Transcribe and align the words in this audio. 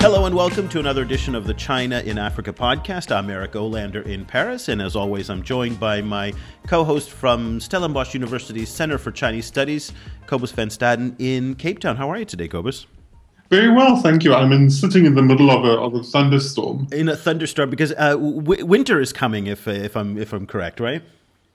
Hello 0.00 0.26
and 0.26 0.34
welcome 0.34 0.68
to 0.68 0.78
another 0.78 1.02
edition 1.02 1.34
of 1.34 1.44
the 1.44 1.54
China 1.54 1.98
in 2.00 2.18
Africa 2.18 2.52
podcast. 2.52 3.14
I'm 3.14 3.28
Eric 3.28 3.52
Olander 3.52 4.06
in 4.06 4.24
Paris, 4.24 4.68
and 4.68 4.80
as 4.80 4.94
always, 4.94 5.28
I'm 5.28 5.42
joined 5.42 5.80
by 5.80 6.00
my 6.00 6.32
co 6.68 6.84
host 6.84 7.10
from 7.10 7.58
Stellenbosch 7.58 8.14
University's 8.14 8.68
Center 8.68 8.96
for 8.96 9.10
Chinese 9.10 9.46
Studies, 9.46 9.92
Cobus 10.26 10.52
Van 10.52 10.68
Staden 10.68 11.16
in 11.18 11.56
Cape 11.56 11.80
Town. 11.80 11.96
How 11.96 12.08
are 12.10 12.16
you 12.16 12.24
today, 12.24 12.46
Cobus? 12.46 12.86
Very 13.50 13.72
well, 13.72 13.96
thank 13.96 14.22
you. 14.22 14.34
I'm 14.34 14.52
in, 14.52 14.70
sitting 14.70 15.04
in 15.04 15.16
the 15.16 15.22
middle 15.22 15.50
of 15.50 15.64
a, 15.64 15.80
of 15.80 15.94
a 15.94 16.04
thunderstorm. 16.04 16.86
In 16.92 17.08
a 17.08 17.16
thunderstorm, 17.16 17.68
because 17.68 17.92
uh, 17.98 18.10
w- 18.10 18.64
winter 18.64 19.00
is 19.00 19.12
coming, 19.12 19.48
if, 19.48 19.66
if, 19.66 19.96
I'm, 19.96 20.16
if 20.16 20.32
I'm 20.32 20.46
correct, 20.46 20.78
right? 20.78 21.02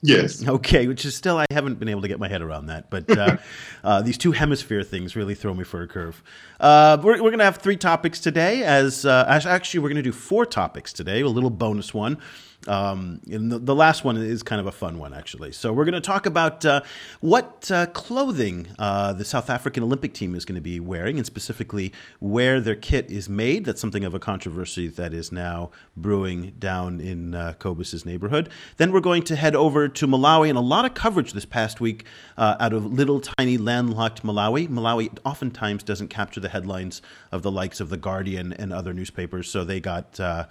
Yes. 0.04 0.43
Okay, 0.54 0.88
which 0.88 1.05
is 1.05 1.15
still 1.15 1.38
I 1.38 1.45
haven't 1.49 1.79
been 1.79 1.88
able 1.88 2.01
to 2.01 2.07
get 2.07 2.19
my 2.19 2.27
head 2.27 2.41
around 2.41 2.67
that, 2.67 2.89
but 2.89 3.09
uh, 3.17 3.38
uh, 3.83 4.01
these 4.01 4.18
two 4.18 4.33
hemisphere 4.33 4.83
things 4.83 5.15
really 5.15 5.33
throw 5.33 5.54
me 5.54 5.63
for 5.63 5.81
a 5.81 5.87
curve. 5.87 6.21
Uh, 6.59 6.97
we're 7.01 7.14
we're 7.14 7.29
going 7.32 7.39
to 7.39 7.45
have 7.45 7.57
three 7.57 7.78
topics 7.78 8.19
today. 8.19 8.64
As, 8.64 9.05
uh, 9.05 9.25
as 9.28 9.45
actually, 9.45 9.79
we're 9.79 9.89
going 9.89 9.95
to 9.95 10.01
do 10.04 10.11
four 10.11 10.45
topics 10.45 10.93
today. 10.93 11.21
A 11.21 11.28
little 11.28 11.50
bonus 11.50 11.93
one. 11.93 12.18
Um, 12.67 13.21
and 13.29 13.51
the, 13.51 13.59
the, 13.59 13.75
last 13.75 14.03
one 14.03 14.17
is 14.17 14.43
kind 14.43 14.59
of 14.59 14.67
a 14.67 14.71
fun 14.71 14.97
one, 14.97 15.13
actually. 15.13 15.51
So 15.51 15.73
we're 15.73 15.85
going 15.85 15.93
to 15.93 16.01
talk 16.01 16.25
about 16.25 16.65
uh, 16.65 16.81
what 17.19 17.69
uh, 17.71 17.87
clothing 17.87 18.67
uh, 18.79 19.13
the 19.13 19.25
South 19.25 19.49
African 19.49 19.83
Olympic 19.83 20.13
team 20.13 20.36
is 20.36 20.45
going 20.45 20.55
to 20.55 20.61
be 20.61 20.79
wearing, 20.79 21.17
and 21.17 21.25
specifically 21.25 21.91
where 22.19 22.61
their 22.61 22.75
kit 22.75 23.11
is 23.11 23.27
made. 23.27 23.65
That's 23.65 23.81
something 23.81 24.05
of 24.05 24.13
a 24.13 24.19
controversy 24.19 24.87
that 24.87 25.13
is 25.13 25.31
now 25.31 25.71
brewing 25.97 26.53
down 26.59 27.01
in 27.01 27.36
uh, 27.36 27.53
Cobus's 27.59 28.05
neighborhood. 28.05 28.49
Then 28.77 28.91
we're 28.91 29.01
going 29.01 29.23
to 29.23 29.36
head 29.36 29.55
over 29.55 29.87
to 29.87 30.07
Malawi, 30.07 30.50
and 30.50 30.57
a 30.57 30.61
lot 30.61 30.86
of 30.86 30.93
coverage 30.93 31.33
this 31.33 31.45
past 31.45 31.81
week 31.81 32.05
uh, 32.38 32.55
out 32.59 32.73
of 32.73 32.86
little 32.86 33.19
tiny 33.19 33.58
landlocked 33.58 34.23
Malawi. 34.23 34.67
Malawi 34.69 35.17
oftentimes 35.25 35.83
doesn't 35.83 36.08
capture 36.08 36.39
the 36.39 36.50
headlines 36.50 37.02
of 37.31 37.41
the 37.41 37.52
likes 37.52 37.80
of 37.80 37.89
the 37.89 37.97
Guardian 37.97 38.53
and 38.53 38.72
other 38.72 38.94
newspapers, 38.94 39.50
so 39.50 39.64
they 39.64 39.80
got 39.80 40.20
uh, 40.20 40.45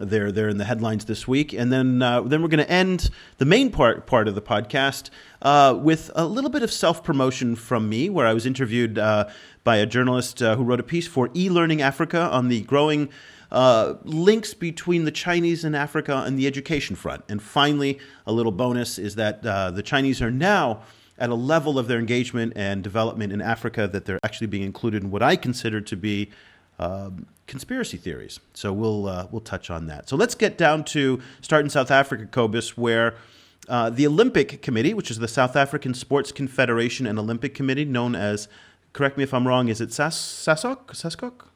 they're 0.00 0.48
in 0.48 0.56
the 0.56 0.64
headlines 0.64 1.04
this 1.04 1.28
week, 1.28 1.52
and 1.52 1.72
then 1.72 2.02
uh, 2.02 2.22
then 2.22 2.42
we're 2.42 2.48
going 2.48 2.64
to 2.64 2.70
end 2.70 3.10
the 3.38 3.44
main 3.44 3.70
part 3.70 4.06
part 4.06 4.28
of 4.28 4.34
the 4.34 4.42
podcast 4.42 5.10
uh, 5.42 5.78
with 5.78 6.10
a 6.14 6.24
little 6.24 6.50
bit 6.50 6.62
of 6.62 6.72
self 6.72 7.04
promotion 7.04 7.56
from 7.56 7.88
me, 7.88 8.08
where 8.08 8.26
I 8.26 8.32
was 8.32 8.46
interviewed 8.46 8.98
uh, 8.98 9.28
by 9.64 9.76
a 9.76 9.86
journalist 9.86 10.42
uh, 10.42 10.56
who 10.56 10.64
wrote 10.64 10.80
a 10.80 10.84
piece 10.84 11.06
for 11.06 11.30
E 11.34 11.48
Learning 11.48 11.82
Africa 11.82 12.20
on 12.20 12.48
the 12.48 12.62
growing. 12.62 13.08
Uh, 13.52 13.96
links 14.04 14.54
between 14.54 15.04
the 15.04 15.10
Chinese 15.10 15.64
and 15.64 15.74
Africa 15.74 16.22
and 16.24 16.38
the 16.38 16.46
education 16.46 16.94
front. 16.94 17.24
And 17.28 17.42
finally, 17.42 17.98
a 18.24 18.30
little 18.30 18.52
bonus 18.52 18.96
is 18.96 19.16
that 19.16 19.44
uh, 19.44 19.72
the 19.72 19.82
Chinese 19.82 20.22
are 20.22 20.30
now 20.30 20.82
at 21.20 21.30
a 21.30 21.34
level 21.34 21.78
of 21.78 21.86
their 21.86 21.98
engagement 21.98 22.52
and 22.54 22.82
development 22.82 23.32
in 23.32 23.42
Africa 23.42 23.88
that 23.88 24.06
they're 24.06 24.20
actually 24.24 24.46
being 24.46 24.62
included 24.62 25.02
in 25.02 25.10
what 25.10 25.22
I 25.22 25.36
consider 25.36 25.80
to 25.80 25.96
be 25.96 26.30
um, 26.80 27.26
conspiracy 27.46 27.96
theories. 27.96 28.40
So 28.54 28.72
we'll 28.72 29.06
uh, 29.06 29.26
we'll 29.30 29.42
touch 29.42 29.70
on 29.70 29.86
that. 29.86 30.08
So 30.08 30.16
let's 30.16 30.34
get 30.34 30.58
down 30.58 30.82
to 30.84 31.20
start 31.42 31.64
in 31.64 31.70
South 31.70 31.90
Africa, 31.90 32.26
Cobus, 32.26 32.76
where 32.76 33.14
uh, 33.68 33.90
the 33.90 34.06
Olympic 34.06 34.62
Committee, 34.62 34.94
which 34.94 35.10
is 35.10 35.18
the 35.18 35.28
South 35.28 35.54
African 35.54 35.94
Sports 35.94 36.32
Confederation 36.32 37.06
and 37.06 37.18
Olympic 37.18 37.54
Committee, 37.54 37.84
known 37.84 38.14
as, 38.14 38.48
correct 38.92 39.16
me 39.16 39.22
if 39.22 39.34
I'm 39.34 39.46
wrong, 39.46 39.68
is 39.68 39.80
it 39.80 39.92
SAS- 39.92 40.16
SASOC? 40.16 40.86
SASCOC? 40.88 41.46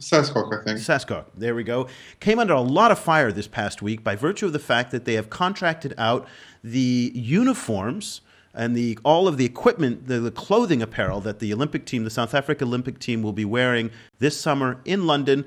SASCOC, 0.00 0.60
I 0.60 0.64
think. 0.64 0.78
SASCOC, 0.80 1.26
there 1.36 1.54
we 1.54 1.62
go. 1.62 1.86
Came 2.18 2.40
under 2.40 2.54
a 2.54 2.60
lot 2.60 2.90
of 2.90 2.98
fire 2.98 3.30
this 3.30 3.46
past 3.46 3.80
week 3.82 4.02
by 4.02 4.16
virtue 4.16 4.46
of 4.46 4.52
the 4.52 4.58
fact 4.58 4.90
that 4.90 5.04
they 5.04 5.14
have 5.14 5.30
contracted 5.30 5.94
out 5.96 6.26
the 6.64 7.12
uniforms 7.14 8.20
and 8.54 8.76
the 8.76 8.98
all 9.04 9.28
of 9.28 9.36
the 9.36 9.44
equipment, 9.44 10.06
the, 10.06 10.20
the, 10.20 10.30
clothing 10.30 10.82
apparel 10.82 11.20
that 11.20 11.38
the 11.38 11.52
Olympic 11.52 11.84
team, 11.86 12.04
the 12.04 12.10
South 12.10 12.34
Africa 12.34 12.64
Olympic 12.64 12.98
team, 12.98 13.22
will 13.22 13.32
be 13.32 13.44
wearing 13.44 13.90
this 14.18 14.38
summer 14.38 14.80
in 14.84 15.06
London 15.06 15.44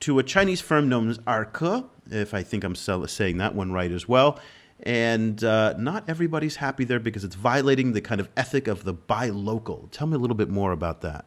to 0.00 0.18
a 0.18 0.22
Chinese 0.22 0.60
firm 0.60 0.88
known 0.88 1.08
as 1.10 1.18
Erke, 1.18 1.88
if 2.10 2.34
I 2.34 2.42
think 2.42 2.64
I'm 2.64 2.74
saying 2.74 3.38
that 3.38 3.54
one 3.54 3.72
right 3.72 3.90
as 3.90 4.08
well. 4.08 4.38
And 4.84 5.42
uh, 5.42 5.74
not 5.76 6.08
everybody's 6.08 6.56
happy 6.56 6.84
there 6.84 7.00
because 7.00 7.24
it's 7.24 7.34
violating 7.34 7.92
the 7.92 8.00
kind 8.00 8.20
of 8.20 8.28
ethic 8.36 8.68
of 8.68 8.84
the 8.84 8.92
buy 8.92 9.28
local. 9.28 9.88
Tell 9.90 10.06
me 10.06 10.14
a 10.14 10.18
little 10.18 10.36
bit 10.36 10.48
more 10.48 10.70
about 10.70 11.00
that. 11.00 11.26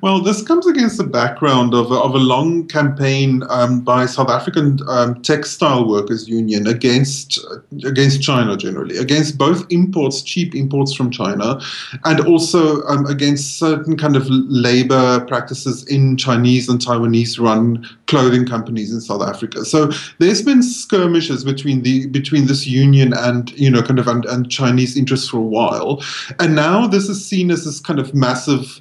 Well, 0.00 0.20
this 0.20 0.42
comes 0.42 0.66
against 0.66 0.98
the 0.98 1.04
background 1.04 1.74
of 1.74 1.92
of 1.92 2.14
a 2.14 2.18
long 2.18 2.66
campaign 2.66 3.42
um, 3.48 3.80
by 3.80 4.06
South 4.06 4.28
African 4.28 4.78
um, 4.88 5.22
textile 5.22 5.88
workers 5.88 6.28
union 6.28 6.66
against 6.66 7.38
against 7.84 8.22
China 8.22 8.56
generally, 8.56 8.96
against 8.96 9.38
both 9.38 9.64
imports, 9.70 10.22
cheap 10.22 10.54
imports 10.54 10.92
from 10.92 11.10
China, 11.10 11.60
and 12.04 12.20
also 12.20 12.82
um, 12.84 13.06
against 13.06 13.58
certain 13.58 13.96
kind 13.96 14.16
of 14.16 14.26
labor 14.28 15.24
practices 15.26 15.86
in 15.86 16.16
Chinese 16.16 16.68
and 16.68 16.80
Taiwanese 16.80 17.38
run 17.38 17.86
clothing 18.06 18.46
companies 18.46 18.92
in 18.92 19.00
South 19.00 19.22
Africa. 19.22 19.64
So 19.64 19.90
there's 20.18 20.42
been 20.42 20.62
skirmishes 20.62 21.44
between 21.44 21.82
the 21.82 22.06
between 22.08 22.46
this 22.46 22.66
union 22.66 23.12
and 23.14 23.50
you 23.52 23.70
know 23.70 23.82
kind 23.82 23.98
of 23.98 24.08
and, 24.08 24.24
and 24.24 24.50
Chinese 24.50 24.96
interests 24.96 25.28
for 25.28 25.38
a 25.38 25.42
while, 25.42 26.02
and 26.40 26.56
now 26.56 26.86
this 26.88 27.08
is 27.08 27.24
seen 27.24 27.50
as 27.50 27.64
this 27.64 27.78
kind 27.78 28.00
of 28.00 28.14
massive 28.14 28.80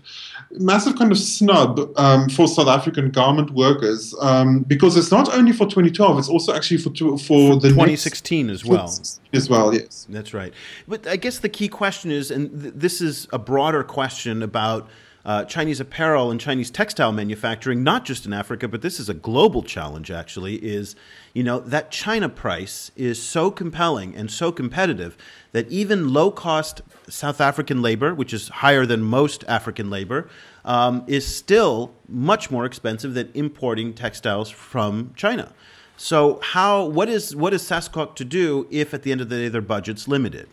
massive 0.60 0.95
kind 0.98 1.12
of 1.12 1.18
snub 1.18 1.92
um, 1.98 2.30
for 2.30 2.48
South 2.48 2.68
African 2.68 3.12
garment 3.12 3.52
workers 3.52 4.16
um, 4.22 4.60
because 4.62 4.98
it's 4.98 5.12
not 5.12 5.34
only 5.34 5.52
for 5.52 5.66
2012, 5.66 6.20
it's 6.20 6.30
also 6.30 6.54
actually 6.54 6.78
for 6.78 6.90
for, 6.96 7.18
for 7.18 7.56
the 7.60 7.70
2016 7.70 8.48
next, 8.48 8.62
as 8.62 8.66
well. 8.66 9.00
As 9.34 9.50
well, 9.50 9.74
yes. 9.74 10.08
That's 10.10 10.34
right. 10.34 10.54
But 10.88 11.08
I 11.08 11.16
guess 11.16 11.40
the 11.40 11.50
key 11.50 11.68
question 11.68 12.12
is, 12.12 12.32
and 12.32 12.62
th- 12.62 12.74
this 12.76 13.02
is 13.02 13.28
a 13.32 13.40
broader 13.40 13.84
question 13.84 14.44
about. 14.44 14.88
Uh, 15.28 15.44
Chinese 15.44 15.80
apparel 15.80 16.30
and 16.30 16.40
Chinese 16.40 16.70
textile 16.70 17.12
manufacturing, 17.12 17.82
not 17.82 18.06
just 18.06 18.28
in 18.28 18.32
Africa, 18.32 18.68
but 18.68 18.84
this 18.84 19.00
is 19.00 19.10
a 19.10 19.14
global 19.16 19.64
challenge. 19.64 20.12
Actually, 20.12 20.58
is 20.58 20.96
you 21.34 21.42
know 21.42 21.60
that 21.62 21.90
China 21.90 22.30
price 22.30 22.92
is 22.96 23.20
so 23.20 23.50
compelling 23.50 24.16
and 24.16 24.30
so 24.30 24.52
competitive 24.52 25.18
that 25.52 25.68
even 25.70 26.14
low 26.14 26.30
cost 26.30 26.84
South 27.10 27.42
African 27.42 27.82
labor, 27.82 28.14
which 28.14 28.34
is 28.34 28.50
higher 28.50 28.86
than 28.86 29.02
most 29.02 29.44
African 29.48 29.90
labor, 29.90 30.30
um, 30.66 31.04
is 31.08 31.26
still 31.26 31.94
much 32.10 32.52
more 32.52 32.66
expensive 32.66 33.14
than 33.14 33.32
importing 33.34 33.94
textiles 33.94 34.50
from 34.50 35.14
China. 35.16 35.54
So, 35.98 36.40
how 36.44 36.86
what 36.86 37.08
is 37.08 37.36
what 37.36 37.54
is 37.54 37.64
SASCOC 37.64 38.16
to 38.16 38.26
do 38.26 38.68
if 38.70 38.94
at 38.94 39.04
the 39.04 39.14
end 39.14 39.22
of 39.22 39.30
the 39.30 39.38
day 39.38 39.48
their 39.48 39.62
budget's 39.62 40.08
limited? 40.08 40.50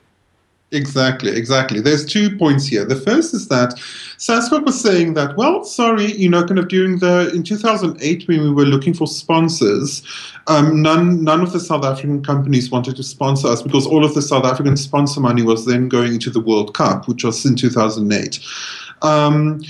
Exactly, 0.70 1.36
exactly. 1.36 1.80
There's 1.82 2.06
two 2.06 2.34
points 2.38 2.66
here. 2.66 2.86
The 2.86 2.96
first 2.96 3.34
is 3.34 3.48
that 3.48 3.74
SASCOC 4.16 4.64
was 4.64 4.80
saying 4.80 5.12
that, 5.14 5.36
well, 5.36 5.64
sorry, 5.64 6.12
you 6.12 6.30
know, 6.30 6.46
kind 6.46 6.58
of 6.58 6.68
during 6.68 6.98
the 6.98 7.30
in 7.34 7.42
2008 7.42 8.26
when 8.26 8.40
we 8.40 8.50
were 8.50 8.64
looking 8.64 8.94
for 8.94 9.06
sponsors, 9.06 10.02
um, 10.46 10.80
none 10.80 11.24
none 11.24 11.42
of 11.42 11.52
the 11.52 11.60
South 11.60 11.84
African 11.84 12.22
companies 12.22 12.70
wanted 12.70 12.96
to 12.96 13.02
sponsor 13.02 13.48
us 13.48 13.62
because 13.62 13.86
all 13.86 14.04
of 14.04 14.14
the 14.14 14.22
South 14.22 14.44
African 14.44 14.76
sponsor 14.76 15.20
money 15.20 15.42
was 15.42 15.66
then 15.66 15.88
going 15.88 16.14
into 16.14 16.30
the 16.30 16.40
World 16.40 16.72
Cup, 16.72 17.08
which 17.08 17.24
was 17.24 17.44
in 17.44 17.56
2008. 17.56 18.38
Um, 19.02 19.60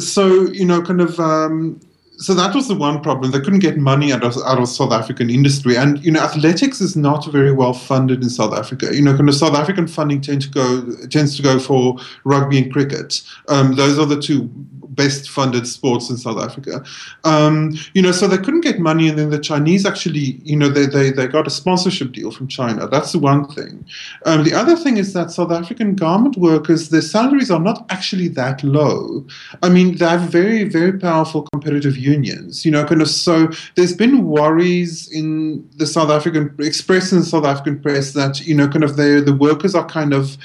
so 0.00 0.46
you 0.50 0.64
know, 0.64 0.82
kind 0.82 1.00
of 1.00 1.18
um, 1.20 1.80
so 2.18 2.34
that 2.34 2.54
was 2.54 2.66
the 2.66 2.74
one 2.74 3.00
problem. 3.00 3.30
They 3.30 3.40
couldn't 3.40 3.60
get 3.60 3.76
money 3.76 4.12
out 4.12 4.24
of, 4.24 4.36
out 4.44 4.58
of 4.58 4.68
South 4.68 4.92
African 4.92 5.30
industry, 5.30 5.76
and 5.76 6.04
you 6.04 6.10
know, 6.10 6.20
athletics 6.20 6.80
is 6.80 6.96
not 6.96 7.24
very 7.30 7.52
well 7.52 7.72
funded 7.72 8.22
in 8.22 8.28
South 8.28 8.52
Africa. 8.52 8.94
You 8.94 9.02
know, 9.02 9.16
kind 9.16 9.28
of 9.28 9.34
South 9.34 9.54
African 9.54 9.86
funding 9.86 10.20
tends 10.20 10.46
to 10.46 10.52
go 10.52 11.06
tends 11.06 11.36
to 11.36 11.42
go 11.42 11.58
for 11.58 11.96
rugby 12.24 12.58
and 12.58 12.72
cricket. 12.72 13.22
Um, 13.48 13.76
those 13.76 13.98
are 13.98 14.06
the 14.06 14.20
two 14.20 14.50
best 14.98 15.30
funded 15.30 15.66
sports 15.66 16.10
in 16.10 16.16
South 16.18 16.38
Africa. 16.46 16.84
Um, 17.24 17.78
you 17.94 18.02
know, 18.02 18.12
so 18.12 18.26
they 18.26 18.36
couldn't 18.36 18.62
get 18.62 18.78
money, 18.80 19.08
and 19.08 19.16
then 19.18 19.30
the 19.30 19.38
Chinese 19.38 19.86
actually, 19.86 20.40
you 20.50 20.56
know, 20.56 20.68
they 20.68 20.86
they, 20.86 21.10
they 21.10 21.26
got 21.28 21.46
a 21.46 21.50
sponsorship 21.50 22.12
deal 22.12 22.30
from 22.30 22.48
China. 22.48 22.88
That's 22.88 23.12
the 23.12 23.20
one 23.20 23.46
thing. 23.56 23.86
Um, 24.26 24.44
the 24.44 24.54
other 24.54 24.76
thing 24.76 24.96
is 24.98 25.12
that 25.14 25.30
South 25.30 25.52
African 25.52 25.94
garment 25.94 26.36
workers, 26.36 26.88
their 26.90 27.06
salaries 27.16 27.50
are 27.50 27.64
not 27.70 27.86
actually 27.88 28.28
that 28.40 28.62
low. 28.64 29.24
I 29.62 29.68
mean, 29.68 29.96
they 29.96 30.08
have 30.08 30.22
very 30.40 30.64
very 30.64 30.98
powerful 30.98 31.42
competitive 31.52 31.96
unions. 31.96 32.64
You 32.66 32.72
know, 32.72 32.84
kind 32.84 33.00
of 33.00 33.08
so 33.08 33.34
there's 33.76 33.94
been 33.94 34.24
worries 34.24 35.08
in 35.10 35.66
the 35.76 35.86
South 35.86 36.10
African 36.10 36.54
express 36.58 37.12
in 37.12 37.20
the 37.20 37.30
South 37.34 37.44
African 37.44 37.80
press 37.80 38.12
that 38.12 38.40
you 38.48 38.54
know, 38.58 38.68
kind 38.68 38.84
of 38.84 38.96
the 38.96 39.22
the 39.24 39.36
workers 39.48 39.74
are 39.74 39.86
kind 39.86 40.12
of 40.12 40.36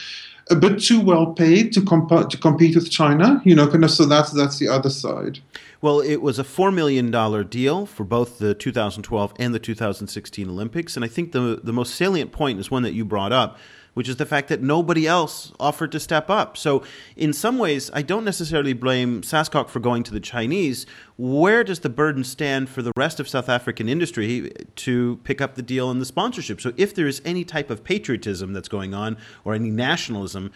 a 0.50 0.56
bit 0.56 0.82
too 0.82 1.00
well 1.00 1.28
paid 1.34 1.72
to 1.74 1.82
comp- 1.82 2.30
to 2.30 2.38
compete 2.38 2.76
with 2.76 2.90
China. 2.90 3.42
You 3.46 3.56
know, 3.56 3.68
kind 3.68 3.84
of. 3.84 3.92
So 3.92 4.06
that's 4.06 4.32
that's 4.32 4.60
the 4.60 4.68
other 4.68 4.90
side. 4.90 5.40
Well, 5.82 6.00
it 6.00 6.18
was 6.18 6.40
a 6.40 6.44
four 6.44 6.72
million 6.72 7.12
dollar 7.12 7.44
deal 7.44 7.86
for 7.86 8.04
both 8.04 8.40
the 8.40 8.54
2012 8.54 9.34
and 9.38 9.54
the 9.54 9.60
2016 9.60 10.50
Olympics, 10.50 10.96
and 10.96 11.04
I 11.04 11.08
think 11.08 11.32
the 11.32 11.60
the 11.64 11.74
most 11.74 11.96
salient 11.96 12.32
point 12.32 12.60
is 12.60 12.72
one 12.72 12.84
that 12.84 12.94
you 12.94 13.06
brought 13.06 13.32
up, 13.32 13.58
which 13.94 14.10
is 14.10 14.18
the 14.18 14.26
fact 14.26 14.48
that 14.50 14.62
nobody 14.62 15.08
else 15.08 15.52
offered 15.60 15.92
to 15.92 16.00
step 16.00 16.30
up. 16.30 16.58
So, 16.58 16.84
in 17.16 17.34
some 17.34 17.58
ways, 17.58 17.92
I 17.94 18.02
don't 18.02 18.26
necessarily 18.26 18.74
blame 18.74 19.22
SASCOC 19.22 19.70
for 19.70 19.80
going 19.80 20.04
to 20.04 20.14
the 20.14 20.20
Chinese. 20.20 20.86
Where 21.18 21.64
does 21.64 21.82
the 21.82 21.90
burden 21.90 22.24
stand 22.24 22.70
for 22.70 22.82
the 22.82 22.92
rest 22.96 23.20
of 23.20 23.30
South 23.30 23.50
African 23.50 23.88
industry 23.88 24.52
to 24.76 25.20
pick 25.24 25.42
up 25.42 25.56
the 25.56 25.62
deal 25.62 25.92
and 25.92 26.02
the 26.02 26.06
sponsorship? 26.06 26.60
So, 26.62 26.74
if 26.78 26.96
there 26.96 27.08
is 27.08 27.22
any 27.24 27.44
type 27.44 27.70
of 27.70 27.84
patriotism 27.84 28.54
that's 28.54 28.70
going 28.70 28.94
on 28.94 29.18
or 29.46 29.54
any 29.54 29.70
nationalism, 29.70 30.52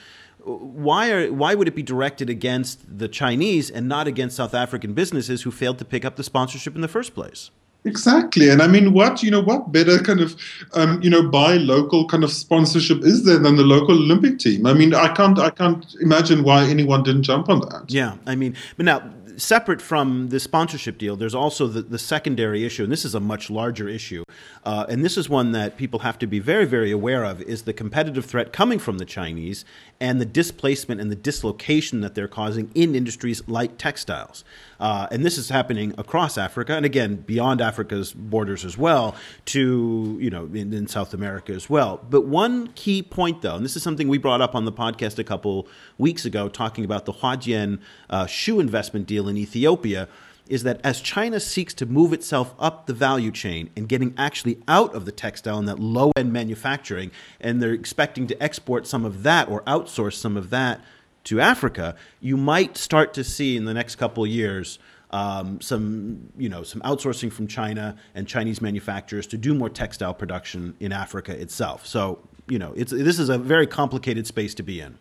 why 0.48 1.12
are 1.12 1.32
why 1.32 1.56
would 1.56 1.68
it 1.68 1.76
be 1.76 1.84
directed 1.84 2.30
against 2.30 2.98
the 2.98 3.08
Chinese 3.08 3.70
and 3.70 3.88
not 3.88 4.08
against 4.08 4.38
South 4.38 4.54
African 4.54 4.94
businesses 4.94 5.42
who 5.42 5.52
failed 5.52 5.78
to 5.80 5.86
pick 5.86 6.06
up 6.06 6.16
the 6.16 6.24
sponsorship 6.24 6.74
in 6.76 6.82
the 6.82 6.88
first 6.88 7.14
place? 7.14 7.52
Exactly, 7.88 8.50
and 8.50 8.62
I 8.62 8.68
mean, 8.68 8.94
what 8.94 9.24
you 9.24 9.32
know, 9.32 9.42
what 9.42 9.72
better 9.72 9.98
kind 10.00 10.20
of 10.20 10.36
um, 10.74 11.02
you 11.02 11.10
know 11.10 11.28
buy 11.28 11.56
local 11.56 12.08
kind 12.08 12.24
of 12.24 12.32
sponsorship 12.32 13.04
is 13.04 13.24
there 13.24 13.40
than 13.40 13.56
the 13.56 13.64
local 13.64 13.96
Olympic 13.96 14.40
team? 14.40 14.66
I 14.66 14.74
mean, 14.74 14.94
I 14.94 15.14
can't 15.14 15.40
I 15.40 15.50
can't 15.50 15.86
imagine 16.02 16.44
why 16.44 16.66
anyone 16.66 17.04
didn't 17.04 17.24
jump 17.24 17.50
on 17.50 17.62
that. 17.62 17.86
Yeah, 17.88 18.18
I 18.26 18.36
mean, 18.36 18.56
but 18.76 18.86
now 18.86 19.02
separate 19.38 19.82
from 19.82 20.30
the 20.30 20.40
sponsorship 20.40 20.98
deal, 20.98 21.16
there's 21.16 21.36
also 21.36 21.68
the, 21.68 21.82
the 21.82 22.00
secondary 22.00 22.66
issue, 22.66 22.84
and 22.84 22.92
this 22.92 23.06
is 23.06 23.16
a 23.16 23.20
much 23.20 23.50
larger 23.50 23.88
issue. 23.88 24.24
Uh, 24.66 24.86
and 24.90 25.06
this 25.06 25.18
is 25.18 25.30
one 25.30 25.52
that 25.52 25.78
people 25.78 26.00
have 26.00 26.18
to 26.20 26.28
be 26.28 26.40
very, 26.40 26.66
very 26.66 26.92
aware 26.92 27.24
of 27.24 27.42
is 27.44 27.64
the 27.64 27.74
competitive 27.74 28.26
threat 28.26 28.52
coming 28.52 28.80
from 28.80 28.98
the 28.98 29.06
Chinese 29.06 29.64
and 30.00 30.20
the 30.20 30.26
displacement 30.26 31.00
and 31.00 31.12
the 31.12 31.16
dislocation 31.16 32.02
that 32.02 32.16
they're 32.16 32.28
causing 32.28 32.70
in 32.74 32.96
industries 32.96 33.48
like 33.48 33.78
textiles. 33.78 34.44
Uh, 34.80 35.08
and 35.12 35.24
this 35.24 35.38
is 35.38 35.50
happening 35.50 35.94
across 35.98 36.38
Africa, 36.38 36.74
and 36.74 36.86
again, 36.86 37.16
beyond 37.16 37.62
Africa's 37.62 38.14
borders 38.14 38.66
as 38.66 38.78
well, 38.78 39.16
to, 39.46 40.18
you 40.20 40.30
know, 40.30 40.46
in, 40.54 40.74
in 40.74 40.88
South 40.88 41.14
America 41.14 41.54
as 41.54 41.70
well. 41.70 42.00
But 42.10 42.26
one 42.26 42.68
key 42.70 43.02
point, 43.02 43.42
though, 43.42 43.56
and 43.56 43.66
this 43.66 43.76
is 43.76 43.84
something 43.84 44.08
we 44.08 44.18
brought 44.18 44.42
up 44.42 44.56
on 44.56 44.66
the 44.66 44.72
podcast 44.72 45.20
a 45.20 45.24
couple 45.24 45.68
weeks 45.98 46.26
ago, 46.26 46.50
talking 46.50 46.86
about 46.86 47.06
the 47.06 47.14
Huajian 47.14 47.80
uh, 48.10 48.26
shoe 48.26 48.60
investment 48.60 49.08
deal 49.08 49.27
in 49.28 49.38
Ethiopia 49.38 50.08
is 50.50 50.64
that 50.64 50.80
as 50.84 51.02
China 51.02 51.40
seeks 51.40 51.74
to 51.74 51.86
move 51.86 52.14
itself 52.14 52.54
up 52.58 52.86
the 52.86 52.94
value 52.94 53.32
chain 53.32 53.70
and 53.76 53.90
getting 53.90 54.14
actually 54.18 54.58
out 54.68 54.94
of 54.96 55.06
the 55.06 55.12
textile 55.12 55.58
and 55.58 55.68
that 55.68 55.80
low 55.80 56.12
end 56.16 56.32
manufacturing, 56.32 57.12
and 57.40 57.62
they're 57.62 57.74
expecting 57.74 58.28
to 58.28 58.44
export 58.44 58.88
some 58.88 59.06
of 59.06 59.24
that 59.24 59.50
or 59.50 59.62
outsource 59.64 60.14
some 60.14 60.38
of 60.38 60.50
that 60.50 60.82
to 61.26 61.42
Africa, 61.42 61.96
you 62.22 62.38
might 62.38 62.78
start 62.78 63.14
to 63.14 63.24
see 63.24 63.58
in 63.58 63.66
the 63.66 63.74
next 63.74 63.98
couple 63.98 64.26
years 64.26 64.80
um, 65.12 65.60
some, 65.62 66.30
you 66.38 66.50
know, 66.50 66.64
some 66.64 66.82
outsourcing 66.82 67.32
from 67.32 67.48
China 67.48 67.98
and 68.16 68.28
Chinese 68.28 68.62
manufacturers 68.62 69.28
to 69.28 69.38
do 69.38 69.54
more 69.54 69.70
textile 69.70 70.14
production 70.14 70.76
in 70.80 70.92
Africa 70.92 71.40
itself. 71.40 71.86
So, 71.86 72.20
you 72.48 72.60
know, 72.60 72.74
it's 72.76 72.92
this 72.92 73.20
is 73.20 73.30
a 73.30 73.38
very 73.38 73.68
complicated 73.68 74.28
space 74.28 74.54
to 74.56 74.64
be 74.64 74.80
in. 74.80 74.98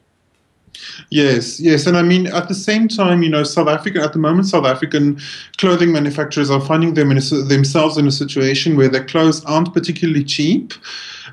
Yes, 1.11 1.61
yes, 1.61 1.87
and 1.87 1.97
I 1.97 2.03
mean 2.03 2.27
at 2.27 2.49
the 2.49 2.55
same 2.55 2.89
time, 2.89 3.23
you 3.23 3.29
know, 3.29 3.45
South 3.45 3.69
Africa 3.69 4.01
at 4.01 4.13
the 4.13 4.19
moment, 4.19 4.49
South 4.49 4.67
African 4.67 5.21
clothing 5.59 5.93
manufacturers 5.93 6.51
are 6.51 6.61
finding 6.61 6.95
them 6.95 7.11
in 7.11 7.19
a, 7.19 7.21
themselves 7.21 7.97
in 7.97 8.07
a 8.07 8.13
situation 8.13 8.77
where 8.77 8.89
their 8.89 9.05
clothes 9.05 9.45
aren't 9.45 9.73
particularly 9.73 10.25
cheap. 10.25 10.73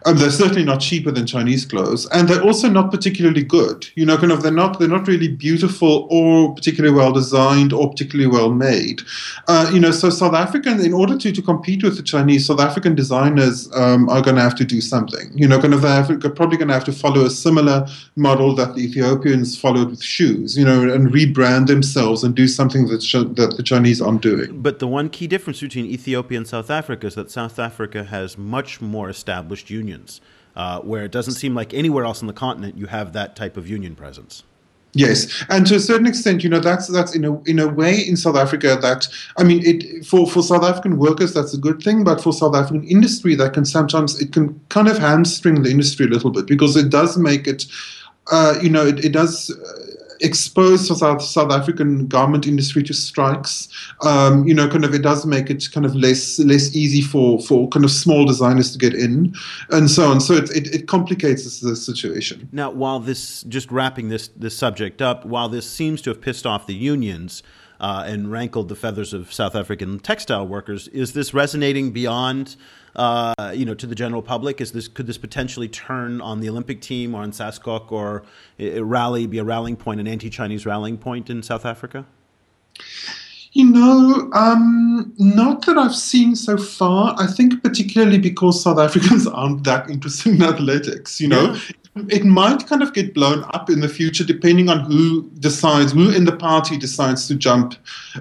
Um, 0.05 0.17
they're 0.17 0.31
certainly 0.31 0.63
not 0.63 0.79
cheaper 0.79 1.11
than 1.11 1.25
Chinese 1.25 1.65
clothes, 1.65 2.07
and 2.09 2.27
they're 2.27 2.43
also 2.43 2.69
not 2.69 2.91
particularly 2.91 3.43
good. 3.43 3.87
You 3.95 4.05
know, 4.05 4.17
kind 4.17 4.31
of 4.31 4.41
they're 4.41 4.51
not 4.51 4.79
they're 4.79 4.87
not 4.87 5.07
really 5.07 5.27
beautiful 5.27 6.07
or 6.09 6.53
particularly 6.53 6.95
well 6.95 7.11
designed 7.11 7.73
or 7.73 7.89
particularly 7.89 8.29
well 8.29 8.51
made. 8.51 9.01
Uh, 9.47 9.69
you 9.73 9.79
know, 9.79 9.91
so 9.91 10.09
South 10.09 10.33
African, 10.33 10.79
in 10.83 10.93
order 10.93 11.17
to, 11.17 11.31
to 11.31 11.41
compete 11.41 11.83
with 11.83 11.97
the 11.97 12.03
Chinese, 12.03 12.45
South 12.47 12.59
African 12.59 12.95
designers 12.95 13.69
um, 13.73 14.09
are 14.09 14.21
going 14.21 14.35
to 14.35 14.41
have 14.41 14.55
to 14.55 14.65
do 14.65 14.81
something. 14.81 15.31
You 15.35 15.47
know, 15.47 15.59
kind 15.59 15.73
of 15.73 15.81
they're 15.81 16.29
probably 16.31 16.57
going 16.57 16.69
to 16.69 16.73
have 16.73 16.85
to 16.85 16.91
follow 16.91 17.25
a 17.25 17.29
similar 17.29 17.87
model 18.15 18.55
that 18.55 18.75
the 18.75 18.81
Ethiopians 18.81 19.59
followed 19.59 19.89
with 19.89 20.01
shoes. 20.01 20.57
You 20.57 20.65
know, 20.65 20.89
and 20.89 21.11
rebrand 21.11 21.67
themselves 21.67 22.23
and 22.23 22.35
do 22.35 22.47
something 22.47 22.87
that 22.87 23.01
that 23.35 23.57
the 23.57 23.63
Chinese 23.63 24.01
aren't 24.01 24.21
doing. 24.21 24.61
But 24.61 24.79
the 24.79 24.87
one 24.87 25.09
key 25.09 25.27
difference 25.27 25.61
between 25.61 25.85
Ethiopia 25.85 26.37
and 26.37 26.47
South 26.47 26.69
Africa 26.69 27.07
is 27.07 27.15
that 27.15 27.29
South 27.31 27.59
Africa 27.59 28.03
has 28.05 28.37
much 28.37 28.81
more 28.81 29.09
established 29.09 29.69
unions 29.69 29.82
unions, 29.83 30.21
uh, 30.55 30.79
where 30.79 31.03
it 31.03 31.11
doesn't 31.11 31.33
seem 31.33 31.53
like 31.55 31.73
anywhere 31.73 32.05
else 32.05 32.21
on 32.21 32.27
the 32.27 32.33
continent 32.33 32.77
you 32.77 32.87
have 32.87 33.13
that 33.13 33.35
type 33.35 33.57
of 33.57 33.67
union 33.67 33.95
presence. 33.95 34.43
Yes, 34.95 35.43
and 35.49 35.65
to 35.67 35.75
a 35.75 35.79
certain 35.79 36.05
extent, 36.05 36.43
you 36.43 36.49
know, 36.49 36.59
that's 36.59 36.87
that's 36.87 37.15
in 37.15 37.25
a 37.25 37.41
in 37.43 37.57
a 37.57 37.67
way 37.67 37.99
in 37.99 38.15
South 38.15 38.35
Africa 38.35 38.77
that 38.79 39.07
I 39.37 39.43
mean, 39.43 39.63
it 39.65 40.05
for 40.05 40.29
for 40.29 40.43
South 40.43 40.63
African 40.63 40.99
workers 40.99 41.33
that's 41.33 41.53
a 41.53 41.57
good 41.57 41.81
thing, 41.81 42.03
but 42.03 42.21
for 42.21 42.31
South 42.31 42.55
African 42.55 42.83
industry 42.87 43.33
that 43.35 43.53
can 43.53 43.65
sometimes 43.65 44.21
it 44.21 44.31
can 44.31 44.59
kind 44.69 44.87
of 44.87 44.99
hamstring 44.99 45.63
the 45.63 45.71
industry 45.71 46.05
a 46.05 46.09
little 46.09 46.29
bit 46.29 46.45
because 46.45 46.75
it 46.75 46.89
does 46.89 47.17
make 47.17 47.47
it, 47.47 47.65
uh, 48.31 48.53
you 48.61 48.69
know, 48.69 48.85
it, 48.85 49.03
it 49.03 49.13
does. 49.13 49.51
Exposed 50.21 50.85
South, 50.85 51.21
South 51.21 51.51
African 51.51 52.07
garment 52.07 52.47
industry 52.47 52.83
to 52.83 52.93
strikes. 52.93 53.67
Um, 54.01 54.47
you 54.47 54.53
know, 54.53 54.67
kind 54.67 54.85
of 54.85 54.93
it 54.93 55.01
does 55.01 55.25
make 55.25 55.49
it 55.49 55.67
kind 55.71 55.85
of 55.85 55.95
less 55.95 56.39
less 56.39 56.75
easy 56.75 57.01
for 57.01 57.39
for 57.41 57.67
kind 57.69 57.85
of 57.85 57.91
small 57.91 58.25
designers 58.25 58.71
to 58.71 58.77
get 58.77 58.93
in, 58.93 59.33
and 59.69 59.89
so 59.89 60.09
on. 60.09 60.21
So 60.21 60.33
it 60.33 60.49
it, 60.55 60.73
it 60.73 60.87
complicates 60.87 61.59
the 61.59 61.75
situation. 61.75 62.49
Now, 62.51 62.71
while 62.71 62.99
this 62.99 63.43
just 63.43 63.71
wrapping 63.71 64.09
this 64.09 64.29
this 64.29 64.57
subject 64.57 65.01
up, 65.01 65.25
while 65.25 65.49
this 65.49 65.69
seems 65.69 66.01
to 66.03 66.09
have 66.09 66.21
pissed 66.21 66.45
off 66.45 66.67
the 66.67 66.75
unions. 66.75 67.43
Uh, 67.79 68.05
and 68.07 68.31
rankled 68.31 68.69
the 68.69 68.77
feathers 68.77 69.13
of 69.13 69.33
South 69.33 69.55
African 69.55 69.99
textile 69.99 70.47
workers. 70.47 70.87
Is 70.89 71.11
this 71.11 71.33
resonating 71.33 71.91
beyond 71.91 72.55
uh, 72.95 73.53
you 73.55 73.65
know, 73.65 73.73
to 73.73 73.87
the 73.87 73.95
general 73.95 74.21
public? 74.21 74.61
Is 74.61 74.71
this 74.71 74.87
could 74.87 75.07
this 75.07 75.17
potentially 75.17 75.67
turn 75.67 76.21
on 76.21 76.39
the 76.39 76.49
Olympic 76.49 76.81
team 76.81 77.15
or 77.15 77.21
on 77.21 77.31
SASCOC 77.31 77.91
or 77.91 78.23
rally 78.59 79.27
be 79.27 79.37
a 79.37 79.43
rallying 79.43 79.75
point, 79.75 79.99
an 79.99 80.07
anti-Chinese 80.07 80.65
rallying 80.65 80.97
point 80.97 81.29
in 81.29 81.43
South 81.43 81.65
Africa? 81.65 82.05
You 83.53 83.65
know, 83.65 84.29
um, 84.33 85.13
not 85.17 85.65
that 85.65 85.77
I've 85.77 85.95
seen 85.95 86.35
so 86.35 86.57
far. 86.57 87.15
I 87.19 87.27
think 87.27 87.63
particularly 87.63 88.17
because 88.17 88.63
South 88.63 88.79
Africans 88.79 89.27
aren't 89.41 89.63
that 89.63 89.89
interested 89.89 90.35
in 90.35 90.43
athletics. 90.43 91.21
You 91.21 91.27
know, 91.29 91.53
yeah 91.53 91.59
it 92.09 92.25
might 92.25 92.65
kind 92.67 92.81
of 92.81 92.93
get 92.93 93.13
blown 93.13 93.43
up 93.53 93.69
in 93.69 93.79
the 93.79 93.87
future 93.87 94.23
depending 94.23 94.67
on 94.67 94.79
who 94.79 95.29
decides 95.39 95.91
who 95.91 96.09
in 96.09 96.25
the 96.25 96.35
party 96.35 96.75
decides 96.75 97.27
to 97.27 97.35
jump 97.35 97.75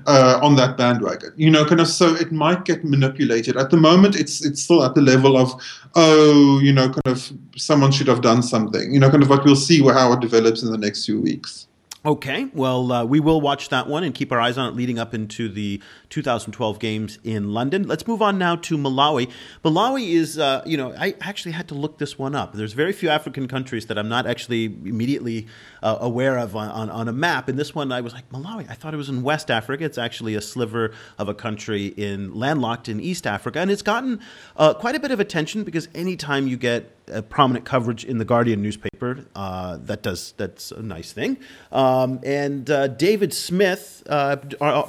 uh, 0.06 0.38
on 0.42 0.56
that 0.56 0.76
bandwagon 0.76 1.32
you 1.36 1.50
know 1.50 1.64
kind 1.64 1.80
of 1.80 1.88
so 1.88 2.14
it 2.14 2.30
might 2.30 2.64
get 2.66 2.84
manipulated 2.84 3.56
at 3.56 3.70
the 3.70 3.76
moment 3.76 4.14
it's 4.14 4.44
it's 4.44 4.62
still 4.62 4.84
at 4.84 4.94
the 4.94 5.00
level 5.00 5.38
of 5.38 5.52
oh 5.94 6.60
you 6.60 6.72
know 6.72 6.88
kind 6.88 7.06
of 7.06 7.32
someone 7.56 7.90
should 7.90 8.06
have 8.08 8.20
done 8.20 8.42
something 8.42 8.92
you 8.92 9.00
know 9.00 9.10
kind 9.10 9.22
of 9.22 9.28
but 9.28 9.44
we'll 9.44 9.56
see 9.56 9.82
how 9.82 10.12
it 10.12 10.20
develops 10.20 10.62
in 10.62 10.70
the 10.70 10.78
next 10.78 11.06
few 11.06 11.20
weeks 11.20 11.66
Okay, 12.04 12.48
well, 12.52 12.90
uh, 12.90 13.04
we 13.04 13.20
will 13.20 13.40
watch 13.40 13.68
that 13.68 13.86
one 13.86 14.02
and 14.02 14.12
keep 14.12 14.32
our 14.32 14.40
eyes 14.40 14.58
on 14.58 14.68
it 14.68 14.74
leading 14.74 14.98
up 14.98 15.14
into 15.14 15.48
the 15.48 15.80
2012 16.08 16.80
games 16.80 17.20
in 17.22 17.52
London. 17.52 17.86
Let's 17.86 18.08
move 18.08 18.20
on 18.20 18.38
now 18.38 18.56
to 18.56 18.76
Malawi. 18.76 19.30
Malawi 19.64 20.08
is, 20.08 20.36
uh, 20.36 20.64
you 20.66 20.76
know, 20.76 20.92
I 20.98 21.14
actually 21.20 21.52
had 21.52 21.68
to 21.68 21.76
look 21.76 21.98
this 21.98 22.18
one 22.18 22.34
up. 22.34 22.54
There's 22.54 22.72
very 22.72 22.92
few 22.92 23.08
African 23.08 23.46
countries 23.46 23.86
that 23.86 23.98
I'm 23.98 24.08
not 24.08 24.26
actually 24.26 24.64
immediately 24.64 25.46
uh, 25.80 25.98
aware 26.00 26.38
of 26.38 26.56
on, 26.56 26.70
on, 26.70 26.90
on, 26.90 27.06
a 27.06 27.12
map. 27.12 27.48
And 27.48 27.56
this 27.56 27.72
one, 27.72 27.92
I 27.92 28.00
was 28.00 28.14
like, 28.14 28.28
Malawi, 28.30 28.68
I 28.68 28.74
thought 28.74 28.94
it 28.94 28.96
was 28.96 29.08
in 29.08 29.22
West 29.22 29.48
Africa. 29.48 29.84
It's 29.84 29.98
actually 29.98 30.34
a 30.34 30.40
sliver 30.40 30.90
of 31.18 31.28
a 31.28 31.34
country 31.34 31.86
in 31.86 32.34
landlocked 32.34 32.88
in 32.88 32.98
East 32.98 33.28
Africa. 33.28 33.60
And 33.60 33.70
it's 33.70 33.82
gotten 33.82 34.18
uh, 34.56 34.74
quite 34.74 34.96
a 34.96 35.00
bit 35.00 35.12
of 35.12 35.20
attention 35.20 35.62
because 35.62 35.86
anytime 35.94 36.48
you 36.48 36.56
get 36.56 36.90
prominent 37.28 37.64
coverage 37.64 38.04
in 38.04 38.18
the 38.18 38.24
Guardian 38.24 38.62
newspaper. 38.62 39.24
Uh, 39.34 39.78
that 39.82 40.02
does 40.02 40.34
that's 40.36 40.72
a 40.72 40.82
nice 40.82 41.12
thing. 41.12 41.36
Um, 41.70 41.91
and 42.24 42.70
uh, 42.70 42.88
David 42.88 43.32
Smith 43.34 44.02
uh, 44.08 44.36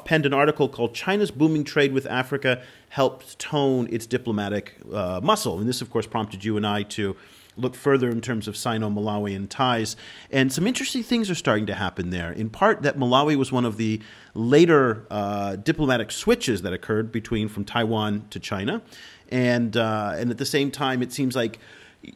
penned 0.06 0.26
an 0.26 0.34
article 0.34 0.70
called 0.70 0.94
"China's 0.94 1.32
Booming 1.32 1.64
Trade 1.64 1.94
with 1.94 2.06
Africa 2.06 2.62
Helped 2.90 3.40
Tone 3.40 3.88
Its 3.92 4.06
Diplomatic 4.06 4.76
uh, 4.94 5.20
Muscle," 5.24 5.60
and 5.60 5.68
this, 5.68 5.82
of 5.82 5.90
course, 5.90 6.08
prompted 6.08 6.44
you 6.44 6.58
and 6.58 6.66
I 6.66 6.84
to 6.84 7.16
look 7.56 7.76
further 7.76 8.10
in 8.10 8.20
terms 8.20 8.48
of 8.48 8.58
Sino-Malawian 8.58 9.48
ties. 9.48 9.96
And 10.32 10.52
some 10.52 10.66
interesting 10.66 11.04
things 11.04 11.30
are 11.30 11.36
starting 11.36 11.68
to 11.68 11.76
happen 11.76 12.10
there. 12.10 12.32
In 12.32 12.50
part, 12.50 12.82
that 12.82 12.98
Malawi 12.98 13.36
was 13.36 13.52
one 13.52 13.64
of 13.64 13.78
the 13.78 14.02
later 14.34 15.06
uh, 15.12 15.56
diplomatic 15.58 16.12
switches 16.12 16.64
that 16.64 16.74
occurred 16.74 17.12
between 17.12 17.48
from 17.48 17.64
Taiwan 17.64 18.26
to 18.32 18.40
China, 18.40 18.82
and 19.30 19.78
uh, 19.78 20.14
and 20.16 20.32
at 20.32 20.38
the 20.38 20.46
same 20.46 20.72
time, 20.72 21.02
it 21.02 21.12
seems 21.12 21.36
like 21.36 21.60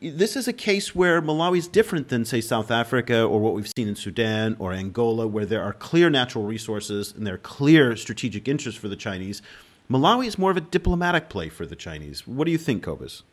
this 0.02 0.36
is 0.36 0.48
a 0.48 0.54
case 0.54 0.94
where 0.94 1.22
Malawi 1.22 1.60
is 1.60 1.68
different 1.68 2.10
than, 2.10 2.26
say, 2.26 2.42
South 2.42 2.72
Africa 2.72 3.24
or 3.24 3.40
what 3.40 3.54
we've 3.54 3.72
seen 3.78 3.88
in 3.88 3.96
Sudan 3.96 4.56
or 4.60 4.74
Angola, 4.74 5.28
where 5.28 5.46
there 5.46 5.64
are 5.64 5.74
clear 5.74 6.10
natural 6.10 6.44
resources 6.44 7.14
and 7.16 7.26
there 7.26 7.36
are 7.36 7.40
clear 7.40 7.96
strategic 7.96 8.48
interests 8.48 8.80
for 8.80 8.90
the 8.90 8.96
Chinese. 8.96 9.42
Malawi 9.90 10.28
is 10.28 10.38
more 10.38 10.52
of 10.52 10.58
a 10.58 10.62
diplomatic 10.62 11.30
play 11.30 11.48
for 11.48 11.66
the 11.66 11.76
Chinese. 11.76 12.28
What 12.28 12.46
do 12.46 12.52
you 12.52 12.58
think, 12.58 12.84
Cobus? 12.84 13.24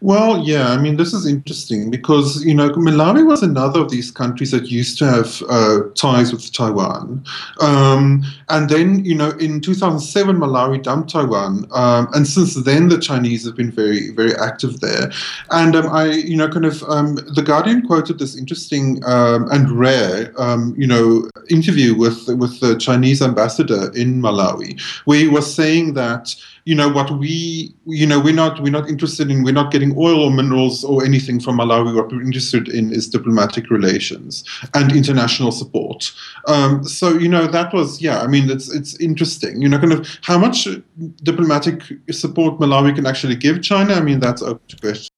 Well, 0.00 0.44
yeah, 0.44 0.68
I 0.68 0.76
mean, 0.76 0.96
this 0.96 1.12
is 1.12 1.26
interesting 1.26 1.90
because, 1.90 2.44
you 2.44 2.54
know, 2.54 2.70
Malawi 2.70 3.26
was 3.26 3.42
another 3.42 3.80
of 3.80 3.90
these 3.90 4.12
countries 4.12 4.52
that 4.52 4.70
used 4.70 4.96
to 4.98 5.06
have 5.06 5.42
uh, 5.48 5.80
ties 5.96 6.32
with 6.32 6.52
Taiwan. 6.52 7.24
Um, 7.60 8.22
and 8.48 8.70
then, 8.70 9.04
you 9.04 9.16
know, 9.16 9.30
in 9.30 9.60
2007, 9.60 10.36
Malawi 10.36 10.80
dumped 10.80 11.10
Taiwan. 11.10 11.66
Um, 11.72 12.08
and 12.14 12.28
since 12.28 12.54
then, 12.54 12.88
the 12.88 12.98
Chinese 12.98 13.44
have 13.44 13.56
been 13.56 13.72
very, 13.72 14.10
very 14.10 14.36
active 14.36 14.78
there. 14.78 15.10
And 15.50 15.74
um, 15.74 15.88
I, 15.88 16.12
you 16.12 16.36
know, 16.36 16.48
kind 16.48 16.64
of, 16.64 16.80
um, 16.84 17.16
The 17.34 17.42
Guardian 17.42 17.84
quoted 17.84 18.20
this 18.20 18.36
interesting 18.36 19.02
um, 19.04 19.50
and 19.50 19.68
rare, 19.72 20.32
um, 20.40 20.76
you 20.78 20.86
know, 20.86 21.28
interview 21.50 21.96
with, 21.96 22.28
with 22.28 22.60
the 22.60 22.76
Chinese 22.76 23.20
ambassador 23.20 23.92
in 23.96 24.22
Malawi, 24.22 24.80
where 25.06 25.18
he 25.18 25.26
was 25.26 25.52
saying 25.52 25.94
that, 25.94 26.36
you 26.68 26.74
know 26.74 26.90
what 26.90 27.10
we 27.12 27.74
you 27.86 28.06
know 28.06 28.20
we're 28.20 28.34
not 28.34 28.60
we're 28.60 28.78
not 28.78 28.90
interested 28.90 29.30
in 29.30 29.42
we're 29.42 29.60
not 29.60 29.72
getting 29.72 29.96
oil 29.96 30.24
or 30.24 30.30
minerals 30.30 30.84
or 30.84 31.02
anything 31.02 31.40
from 31.40 31.56
Malawi. 31.56 31.94
What 31.94 32.12
we're 32.12 32.20
interested 32.20 32.68
in 32.68 32.92
is 32.92 33.08
diplomatic 33.08 33.70
relations 33.70 34.44
and 34.74 34.92
international 34.92 35.50
support. 35.50 36.12
Um, 36.46 36.84
so 36.84 37.16
you 37.16 37.28
know 37.28 37.46
that 37.46 37.72
was 37.72 38.02
yeah. 38.02 38.20
I 38.20 38.26
mean 38.26 38.50
it's 38.50 38.68
it's 38.70 39.00
interesting. 39.00 39.62
You 39.62 39.70
know, 39.70 39.78
kind 39.78 39.94
of 39.94 40.06
how 40.20 40.36
much 40.36 40.68
diplomatic 41.22 41.84
support 42.10 42.60
Malawi 42.60 42.94
can 42.94 43.06
actually 43.06 43.36
give 43.36 43.62
China. 43.62 43.94
I 43.94 44.02
mean 44.02 44.20
that's 44.20 44.42
open 44.42 44.68
to 44.68 44.76
question. 44.76 45.17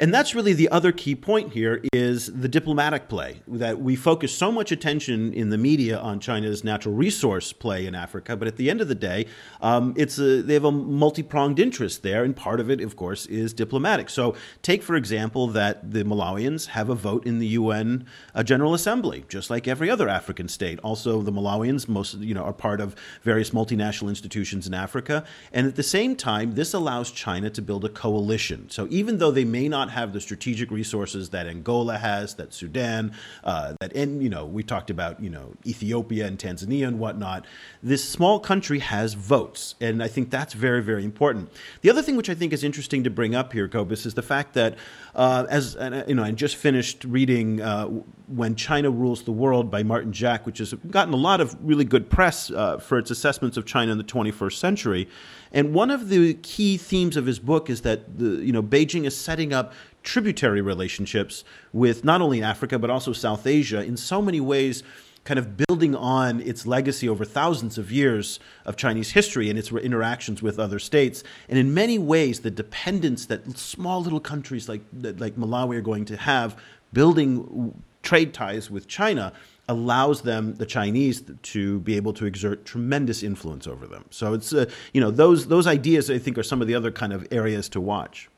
And 0.00 0.14
that's 0.14 0.32
really 0.32 0.52
the 0.52 0.68
other 0.68 0.92
key 0.92 1.16
point 1.16 1.52
here 1.52 1.82
is 1.92 2.32
the 2.32 2.46
diplomatic 2.46 3.08
play 3.08 3.40
that 3.48 3.80
we 3.80 3.96
focus 3.96 4.32
so 4.32 4.52
much 4.52 4.70
attention 4.70 5.32
in 5.32 5.50
the 5.50 5.58
media 5.58 5.98
on 5.98 6.20
China's 6.20 6.62
natural 6.62 6.94
resource 6.94 7.52
play 7.52 7.84
in 7.84 7.96
Africa, 7.96 8.36
but 8.36 8.46
at 8.46 8.56
the 8.56 8.70
end 8.70 8.80
of 8.80 8.86
the 8.86 8.94
day, 8.94 9.26
um, 9.60 9.94
it's 9.96 10.16
a, 10.18 10.40
they 10.40 10.54
have 10.54 10.64
a 10.64 10.70
multi-pronged 10.70 11.58
interest 11.58 12.04
there, 12.04 12.22
and 12.22 12.36
part 12.36 12.60
of 12.60 12.70
it, 12.70 12.80
of 12.80 12.94
course, 12.94 13.26
is 13.26 13.52
diplomatic. 13.52 14.08
So 14.08 14.36
take 14.62 14.84
for 14.84 14.94
example 14.94 15.48
that 15.48 15.90
the 15.90 16.04
Malawians 16.04 16.66
have 16.66 16.90
a 16.90 16.94
vote 16.94 17.26
in 17.26 17.40
the 17.40 17.48
UN 17.48 18.06
uh, 18.36 18.44
General 18.44 18.74
Assembly, 18.74 19.24
just 19.28 19.50
like 19.50 19.66
every 19.66 19.90
other 19.90 20.08
African 20.08 20.46
state. 20.46 20.78
Also, 20.80 21.22
the 21.22 21.32
Malawians 21.32 21.88
most 21.88 22.18
you 22.18 22.34
know 22.34 22.44
are 22.44 22.52
part 22.52 22.80
of 22.80 22.94
various 23.22 23.50
multinational 23.50 24.08
institutions 24.08 24.64
in 24.64 24.74
Africa, 24.74 25.24
and 25.52 25.66
at 25.66 25.74
the 25.74 25.82
same 25.82 26.14
time, 26.14 26.54
this 26.54 26.72
allows 26.72 27.10
China 27.10 27.50
to 27.50 27.60
build 27.60 27.84
a 27.84 27.88
coalition. 27.88 28.70
So 28.70 28.86
even 28.90 29.18
though 29.18 29.32
they 29.32 29.44
may 29.44 29.68
not 29.68 29.87
not 29.88 29.94
have 29.94 30.12
the 30.12 30.20
strategic 30.20 30.70
resources 30.70 31.30
that 31.30 31.46
Angola 31.46 31.96
has, 31.98 32.34
that 32.34 32.52
Sudan, 32.52 33.12
uh, 33.44 33.74
that 33.80 33.92
and 33.94 34.22
you 34.22 34.28
know 34.28 34.44
we 34.44 34.62
talked 34.62 34.90
about 34.90 35.20
you 35.22 35.30
know 35.30 35.54
Ethiopia 35.66 36.26
and 36.26 36.38
Tanzania 36.38 36.86
and 36.86 36.98
whatnot. 36.98 37.46
This 37.82 38.06
small 38.06 38.40
country 38.40 38.80
has 38.80 39.14
votes, 39.14 39.74
and 39.80 40.02
I 40.02 40.08
think 40.08 40.30
that's 40.30 40.54
very 40.54 40.82
very 40.82 41.04
important. 41.04 41.50
The 41.80 41.90
other 41.90 42.02
thing 42.02 42.16
which 42.16 42.30
I 42.30 42.34
think 42.34 42.52
is 42.52 42.62
interesting 42.64 43.04
to 43.04 43.10
bring 43.10 43.34
up 43.34 43.52
here, 43.52 43.68
Cobus, 43.68 44.06
is 44.06 44.14
the 44.14 44.22
fact 44.22 44.54
that 44.54 44.76
uh, 45.14 45.46
as 45.48 45.76
you 46.06 46.14
know, 46.14 46.22
I 46.22 46.30
just 46.32 46.56
finished 46.56 47.04
reading 47.04 47.60
uh, 47.60 47.86
"When 48.26 48.54
China 48.54 48.90
Rules 48.90 49.22
the 49.22 49.32
World" 49.32 49.70
by 49.70 49.82
Martin 49.82 50.12
Jacques, 50.12 50.46
which 50.46 50.58
has 50.58 50.74
gotten 50.90 51.14
a 51.14 51.18
lot 51.18 51.40
of 51.40 51.56
really 51.62 51.84
good 51.84 52.10
press 52.10 52.50
uh, 52.50 52.78
for 52.78 52.98
its 52.98 53.10
assessments 53.10 53.56
of 53.56 53.64
China 53.64 53.92
in 53.92 53.98
the 53.98 54.04
21st 54.04 54.52
century. 54.52 55.08
And 55.52 55.74
one 55.74 55.90
of 55.90 56.08
the 56.08 56.34
key 56.34 56.76
themes 56.76 57.16
of 57.16 57.26
his 57.26 57.38
book 57.38 57.70
is 57.70 57.82
that 57.82 58.18
the 58.18 58.44
you 58.44 58.52
know 58.52 58.62
Beijing 58.62 59.04
is 59.04 59.16
setting 59.16 59.52
up 59.52 59.72
tributary 60.02 60.60
relationships 60.60 61.44
with 61.72 62.04
not 62.04 62.20
only 62.20 62.42
Africa 62.42 62.78
but 62.78 62.90
also 62.90 63.12
South 63.12 63.46
Asia 63.46 63.82
in 63.82 63.96
so 63.96 64.22
many 64.22 64.40
ways 64.40 64.82
kind 65.28 65.38
of 65.38 65.58
building 65.58 65.94
on 65.94 66.40
its 66.40 66.66
legacy 66.66 67.06
over 67.06 67.22
thousands 67.22 67.76
of 67.76 67.92
years 67.92 68.40
of 68.64 68.76
Chinese 68.76 69.10
history 69.10 69.50
and 69.50 69.58
its 69.58 69.70
interactions 69.70 70.40
with 70.40 70.58
other 70.58 70.78
states. 70.78 71.22
And 71.50 71.58
in 71.58 71.74
many 71.74 71.98
ways, 71.98 72.40
the 72.40 72.50
dependence 72.50 73.26
that 73.26 73.58
small 73.58 74.00
little 74.00 74.20
countries 74.20 74.70
like, 74.70 74.80
like 74.94 75.36
Malawi 75.36 75.76
are 75.76 75.80
going 75.82 76.06
to 76.06 76.16
have 76.16 76.58
building 76.94 77.82
trade 78.02 78.32
ties 78.32 78.70
with 78.70 78.88
China 78.88 79.34
allows 79.68 80.22
them, 80.22 80.54
the 80.54 80.66
Chinese, 80.66 81.22
to 81.42 81.80
be 81.80 81.96
able 81.96 82.12
to 82.14 82.24
exert 82.24 82.64
tremendous 82.64 83.22
influence 83.22 83.66
over 83.66 83.86
them. 83.86 84.04
So 84.10 84.32
it's, 84.32 84.52
uh, 84.52 84.64
you 84.92 85.00
know, 85.00 85.10
those, 85.10 85.48
those 85.48 85.66
ideas, 85.66 86.10
I 86.10 86.18
think, 86.18 86.38
are 86.38 86.42
some 86.42 86.62
of 86.62 86.68
the 86.68 86.74
other 86.74 86.90
kind 86.90 87.12
of 87.12 87.26
areas 87.30 87.68
to 87.70 87.80
watch. 87.80 88.28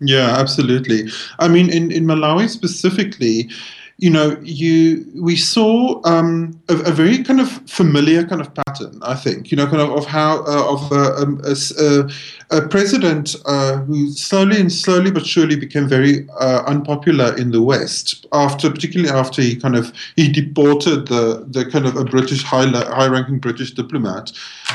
Yeah, 0.00 0.36
absolutely. 0.38 1.10
I 1.40 1.48
mean, 1.48 1.70
in, 1.70 1.90
in 1.90 2.04
Malawi 2.04 2.48
specifically, 2.48 3.50
you 4.00 4.10
know, 4.10 4.38
you 4.42 5.04
we 5.16 5.34
saw 5.34 6.00
um, 6.04 6.58
a, 6.68 6.76
a, 6.76 6.92
very 6.92 7.24
kind 7.24 7.40
of 7.40 7.50
familiar 7.68 8.24
kind 8.24 8.40
of 8.40 8.54
pattern. 8.54 9.00
I 9.02 9.16
think 9.16 9.50
you 9.50 9.56
know, 9.56 9.66
kind 9.66 9.82
of 9.82 9.90
of 9.90 10.06
how 10.06 10.44
uh, 10.44 10.72
of 10.72 10.92
a, 10.92 11.16
um, 11.16 11.42
a, 11.44 12.56
a 12.56 12.68
president 12.68 13.34
uh, 13.44 13.78
who 13.78 14.12
slowly 14.12 14.60
and 14.60 14.72
slowly 14.72 15.10
but 15.10 15.26
surely 15.26 15.56
became 15.56 15.88
very 15.88 16.28
uh, 16.38 16.62
unpopular 16.68 17.36
in 17.36 17.50
the 17.50 17.60
West 17.60 18.24
after, 18.32 18.70
particularly 18.70 19.10
after 19.10 19.42
he 19.42 19.56
kind 19.56 19.74
of 19.74 19.92
he 20.14 20.28
deported 20.28 21.08
the 21.08 21.44
the 21.48 21.68
kind 21.68 21.84
of 21.84 21.96
a 21.96 22.04
British 22.04 22.44
high 22.44 22.66
high 22.68 23.08
ranking 23.08 23.40
British 23.40 23.72
diplomat, 23.72 24.30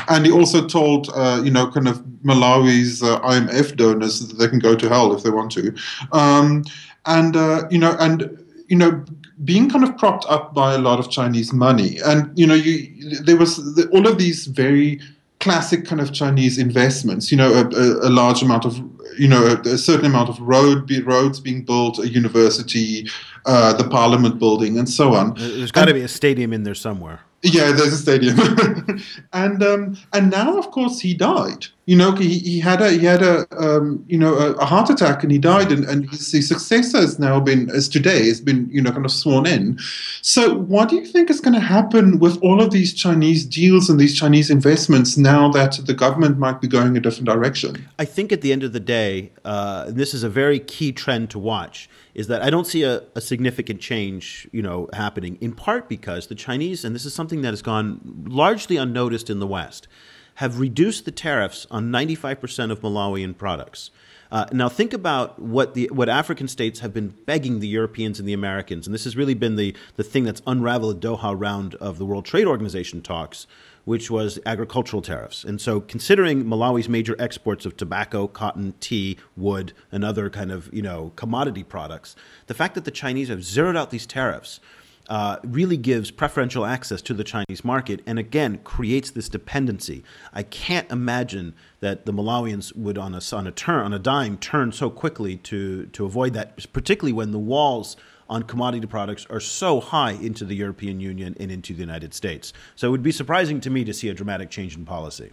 and 0.08 0.26
he 0.26 0.32
also 0.32 0.66
told 0.66 1.08
uh, 1.14 1.40
you 1.42 1.50
know 1.50 1.70
kind 1.70 1.88
of 1.88 2.04
Malawi's 2.24 3.02
uh, 3.02 3.18
IMF 3.20 3.74
donors 3.74 4.20
that 4.28 4.36
they 4.36 4.48
can 4.48 4.58
go 4.58 4.76
to 4.76 4.86
hell 4.86 5.14
if 5.14 5.22
they 5.22 5.30
want 5.30 5.50
to, 5.52 5.74
um, 6.12 6.62
and 7.06 7.36
uh, 7.36 7.62
you 7.70 7.78
know 7.78 7.96
and 7.98 8.43
you 8.74 8.78
know, 8.78 9.04
being 9.44 9.70
kind 9.70 9.84
of 9.84 9.96
propped 9.96 10.26
up 10.28 10.52
by 10.52 10.74
a 10.74 10.78
lot 10.78 10.98
of 10.98 11.08
Chinese 11.08 11.52
money. 11.52 12.00
And, 12.04 12.36
you 12.36 12.44
know, 12.44 12.54
you, 12.54 13.20
there 13.20 13.36
was 13.36 13.76
the, 13.76 13.88
all 13.90 14.08
of 14.08 14.18
these 14.18 14.46
very 14.46 15.00
classic 15.38 15.84
kind 15.84 16.00
of 16.00 16.12
Chinese 16.12 16.58
investments, 16.58 17.30
you 17.30 17.36
know, 17.36 17.52
a, 17.52 17.64
a, 17.68 18.08
a 18.08 18.10
large 18.10 18.42
amount 18.42 18.64
of, 18.64 18.82
you 19.16 19.28
know, 19.28 19.46
a, 19.46 19.60
a, 19.60 19.78
certain 19.78 20.06
amount 20.06 20.28
of 20.28 20.40
road 20.40 20.88
be, 20.88 21.00
roads 21.00 21.38
being 21.38 21.64
built, 21.64 22.00
a 22.00 22.08
university, 22.08 23.06
uh, 23.46 23.72
the 23.74 23.88
parliament 23.88 24.40
building, 24.40 24.76
and 24.76 24.88
so 24.88 25.14
on. 25.14 25.34
There's 25.34 25.70
got 25.70 25.84
to 25.84 25.94
be 25.94 26.02
a 26.02 26.08
stadium 26.08 26.52
in 26.52 26.64
there 26.64 26.74
somewhere. 26.74 27.20
Yeah, 27.46 27.72
there's 27.72 27.92
a 27.92 27.98
stadium, 27.98 28.38
and 29.34 29.62
um, 29.62 29.98
and 30.14 30.30
now 30.30 30.56
of 30.56 30.70
course 30.70 31.00
he 31.00 31.12
died. 31.12 31.66
You 31.84 31.94
know, 31.94 32.12
he, 32.12 32.38
he 32.38 32.58
had 32.58 32.80
a 32.80 32.90
he 32.90 33.04
had 33.04 33.22
a 33.22 33.46
um, 33.54 34.02
you 34.08 34.16
know 34.16 34.34
a, 34.34 34.52
a, 34.52 34.64
heart 34.64 34.88
attack 34.88 35.22
and 35.22 35.30
he 35.30 35.36
died, 35.36 35.70
and, 35.70 35.84
and 35.84 36.08
his, 36.08 36.32
his, 36.32 36.48
successor 36.48 36.96
has 36.96 37.18
now 37.18 37.40
been 37.40 37.68
as 37.68 37.86
today 37.86 38.28
has 38.28 38.40
been 38.40 38.66
you 38.70 38.80
know 38.80 38.90
kind 38.90 39.04
of 39.04 39.12
sworn 39.12 39.44
in. 39.44 39.78
So 40.22 40.54
what 40.54 40.88
do 40.88 40.96
you 40.96 41.04
think 41.04 41.28
is 41.28 41.40
going 41.40 41.52
to 41.52 41.60
happen 41.60 42.18
with 42.18 42.42
all 42.42 42.62
of 42.62 42.70
these 42.70 42.94
Chinese 42.94 43.44
deals 43.44 43.90
and 43.90 44.00
these 44.00 44.18
Chinese 44.18 44.48
investments 44.48 45.18
now 45.18 45.50
that 45.50 45.78
the 45.84 45.92
government 45.92 46.38
might 46.38 46.62
be 46.62 46.66
going 46.66 46.96
a 46.96 47.00
different 47.00 47.26
direction? 47.26 47.86
I 47.98 48.06
think 48.06 48.32
at 48.32 48.40
the 48.40 48.54
end 48.54 48.62
of 48.62 48.72
the 48.72 48.80
day, 48.80 49.32
uh, 49.44 49.90
this 49.90 50.14
is 50.14 50.22
a 50.22 50.30
very 50.30 50.60
key 50.60 50.92
trend 50.92 51.28
to 51.30 51.38
watch 51.38 51.90
is 52.14 52.28
that 52.28 52.42
I 52.42 52.50
don't 52.50 52.66
see 52.66 52.84
a, 52.84 53.02
a, 53.14 53.20
significant 53.20 53.80
change, 53.80 54.48
you 54.52 54.62
know, 54.62 54.88
happening. 54.92 55.36
In 55.40 55.52
part 55.52 55.88
because 55.88 56.28
the 56.28 56.34
Chinese, 56.34 56.84
and 56.84 56.94
this 56.94 57.04
is 57.04 57.12
something 57.12 57.42
that 57.42 57.52
has 57.52 57.62
gone 57.62 58.24
largely 58.28 58.76
unnoticed 58.76 59.28
in 59.28 59.40
the 59.40 59.46
West, 59.46 59.88
have 60.36 60.58
reduced 60.60 61.04
the 61.04 61.10
tariffs 61.10 61.66
on 61.70 61.90
95% 61.90 62.70
of 62.70 62.80
Malawian 62.80 63.36
products. 63.36 63.90
Uh, 64.32 64.46
now 64.52 64.68
think 64.68 64.92
about 64.92 65.38
what 65.38 65.74
the 65.74 65.88
what 65.92 66.08
African 66.08 66.48
states 66.48 66.80
have 66.80 66.92
been 66.92 67.08
begging 67.08 67.60
the 67.60 67.68
Europeans 67.68 68.18
and 68.18 68.28
the 68.28 68.32
Americans, 68.32 68.86
and 68.86 68.92
this 68.92 69.04
has 69.04 69.16
really 69.16 69.34
been 69.34 69.54
the 69.54 69.76
the 69.94 70.02
thing 70.02 70.24
that's 70.24 70.42
unraveled 70.46 71.00
the 71.00 71.08
Doha 71.08 71.38
round 71.38 71.76
of 71.76 71.98
the 71.98 72.06
World 72.06 72.24
Trade 72.24 72.46
Organization 72.46 73.00
talks 73.00 73.46
which 73.84 74.10
was 74.10 74.38
agricultural 74.46 75.02
tariffs. 75.02 75.44
And 75.44 75.60
so, 75.60 75.80
considering 75.80 76.44
Malawi's 76.44 76.88
major 76.88 77.16
exports 77.18 77.66
of 77.66 77.76
tobacco, 77.76 78.26
cotton, 78.26 78.74
tea, 78.80 79.18
wood, 79.36 79.72
and 79.92 80.04
other 80.04 80.30
kind 80.30 80.50
of 80.50 80.72
you 80.72 80.82
know 80.82 81.12
commodity 81.16 81.62
products, 81.62 82.16
the 82.46 82.54
fact 82.54 82.74
that 82.74 82.84
the 82.84 82.90
Chinese 82.90 83.28
have 83.28 83.44
zeroed 83.44 83.76
out 83.76 83.90
these 83.90 84.06
tariffs 84.06 84.60
uh, 85.08 85.36
really 85.44 85.76
gives 85.76 86.10
preferential 86.10 86.64
access 86.64 87.02
to 87.02 87.14
the 87.14 87.24
Chinese 87.24 87.64
market, 87.64 88.00
and 88.06 88.18
again 88.18 88.58
creates 88.64 89.10
this 89.10 89.28
dependency. 89.28 90.02
I 90.32 90.42
can't 90.42 90.90
imagine 90.90 91.54
that 91.80 92.06
the 92.06 92.12
Malawians 92.12 92.74
would, 92.74 92.96
on 92.96 93.14
a 93.14 93.20
on 93.32 93.46
a 93.46 93.52
turn 93.52 93.84
on 93.84 93.92
a 93.92 93.98
dime, 93.98 94.38
turn 94.38 94.72
so 94.72 94.90
quickly 94.90 95.36
to 95.38 95.86
to 95.86 96.04
avoid 96.04 96.32
that, 96.34 96.72
particularly 96.72 97.12
when 97.12 97.32
the 97.32 97.38
walls 97.38 97.96
on 98.28 98.42
commodity 98.42 98.86
products 98.86 99.26
are 99.30 99.40
so 99.40 99.80
high 99.80 100.12
into 100.12 100.44
the 100.44 100.54
European 100.54 101.00
Union 101.00 101.36
and 101.38 101.50
into 101.50 101.72
the 101.74 101.80
United 101.80 102.14
States. 102.14 102.52
So 102.74 102.88
it 102.88 102.90
would 102.90 103.02
be 103.02 103.12
surprising 103.12 103.60
to 103.60 103.70
me 103.70 103.84
to 103.84 103.94
see 103.94 104.08
a 104.08 104.14
dramatic 104.14 104.50
change 104.50 104.76
in 104.76 104.84
policy. 104.84 105.32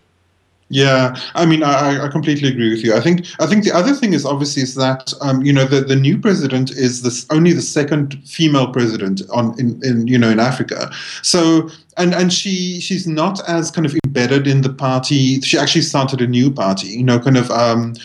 Yeah, 0.74 1.18
I 1.36 1.46
mean, 1.46 1.64
I, 1.64 2.06
I 2.06 2.08
completely 2.08 2.48
agree 2.48 2.70
with 2.70 2.82
you. 2.82 2.96
I 2.96 3.02
think 3.02 3.26
I 3.42 3.46
think 3.46 3.66
the 3.66 3.74
other 3.74 3.94
thing 3.94 4.14
is 4.14 4.26
obviously 4.26 4.64
is 4.64 4.76
that 4.76 5.14
um, 5.20 5.42
you 5.42 5.52
know 5.52 5.66
the, 5.66 5.82
the 5.82 5.98
new 5.98 6.18
president 6.18 6.72
is 6.72 7.02
this 7.02 7.26
only 7.30 7.52
the 7.52 7.62
second 7.62 8.14
female 8.26 8.72
president 8.72 9.22
on 9.34 9.54
in, 9.60 9.82
in 9.84 10.08
you 10.08 10.18
know 10.18 10.30
in 10.30 10.40
Africa. 10.40 10.90
So 11.24 11.70
and 11.98 12.16
and 12.16 12.32
she 12.32 12.80
she's 12.80 13.06
not 13.06 13.46
as 13.50 13.70
kind 13.70 13.86
of 13.86 13.94
embedded 14.06 14.48
in 14.48 14.62
the 14.62 14.72
party. 14.72 15.42
She 15.42 15.58
actually 15.58 15.82
started 15.82 16.22
a 16.22 16.28
new 16.28 16.50
party. 16.50 16.88
You 16.88 17.04
know, 17.04 17.20
kind 17.20 17.38
of. 17.38 17.52
Um, 17.52 17.96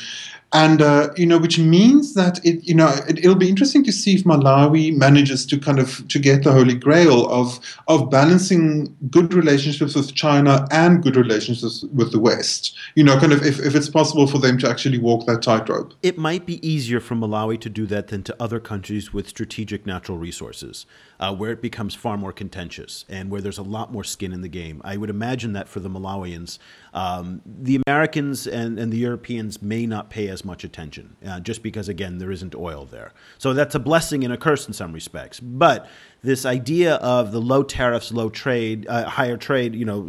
and 0.57 0.81
uh, 0.81 1.11
you 1.17 1.27
know, 1.27 1.37
which 1.37 1.59
means 1.59 2.15
that 2.15 2.43
it, 2.43 2.65
you 2.65 2.75
know, 2.75 2.89
it, 3.07 3.27
will 3.27 3.35
be 3.35 3.49
interesting 3.49 3.85
to 3.85 3.93
see 3.93 4.15
if 4.15 4.25
Malawi 4.25 4.97
manages 4.97 5.45
to 5.47 5.59
kind 5.59 5.79
of 5.79 6.09
to 6.09 6.19
get 6.19 6.45
the 6.45 6.53
holy 6.53 6.75
grail 6.75 7.29
of 7.31 7.61
of 7.89 8.09
balancing 8.09 8.97
good 9.11 9.35
relationships 9.35 9.95
with 9.95 10.15
China 10.15 10.67
and 10.71 11.03
good 11.03 11.15
relationships 11.15 11.85
with 11.93 12.11
the 12.11 12.19
West. 12.19 12.75
You 12.95 13.05
know, 13.05 13.21
kind 13.21 13.35
of 13.35 13.45
if, 13.45 13.61
if 13.61 13.75
it's 13.75 13.91
possible 13.91 14.27
for 14.27 14.39
them 14.39 14.57
to 14.61 14.69
actually 14.69 14.97
walk 14.97 15.27
that 15.27 15.43
tightrope. 15.43 15.93
It 16.03 16.17
might 16.17 16.47
be 16.47 16.67
easier 16.67 17.01
for 17.01 17.15
Malawi 17.15 17.61
to 17.61 17.69
do 17.69 17.85
that 17.87 18.09
than 18.09 18.23
to 18.23 18.37
other 18.41 18.59
countries 18.59 19.13
with 19.13 19.29
strategic 19.29 19.85
natural 19.85 20.17
resources 20.17 20.87
uh, 21.19 21.35
where 21.35 21.51
it 21.51 21.63
becomes 21.63 21.95
far 21.95 22.17
more 22.17 22.33
contentious 22.33 23.05
and 23.09 23.31
where 23.31 23.41
there's 23.41 23.59
a 23.59 23.63
lot 23.63 23.93
more 23.93 24.05
skin 24.05 24.33
in 24.33 24.43
the 24.43 24.49
game. 24.49 24.81
I 24.85 24.97
would 24.97 25.11
imagine 25.11 25.53
that 25.55 25.69
for 25.69 25.81
the 25.81 25.89
Malawians, 25.89 26.59
um, 26.93 27.43
the 27.45 27.81
Americans 27.87 28.47
and, 28.47 28.79
and 28.79 28.93
the 28.93 28.99
Europeans 28.99 29.63
may 29.63 29.87
not 29.87 30.11
pay 30.11 30.29
as 30.29 30.45
much 30.45 30.65
attention 30.65 31.17
uh, 31.27 31.41
just 31.41 31.63
because, 31.63 31.89
again, 31.89 32.19
there 32.19 32.31
isn't 32.31 32.55
oil 32.55 32.87
there. 32.87 33.13
So 33.39 33.53
that's 33.53 33.75
a 33.75 33.79
blessing 33.79 34.25
and 34.25 34.33
a 34.33 34.37
curse 34.37 34.67
in 34.67 34.73
some 34.73 34.93
respects. 34.93 35.41
But 35.41 35.89
this 36.23 36.45
idea 36.45 36.95
of 36.97 37.33
the 37.33 37.41
low 37.41 37.63
tariffs, 37.63 38.11
low 38.11 38.29
trade, 38.29 38.87
uh, 38.89 39.09
higher 39.09 39.37
trade, 39.37 39.75
you 39.75 39.85
know, 39.85 40.03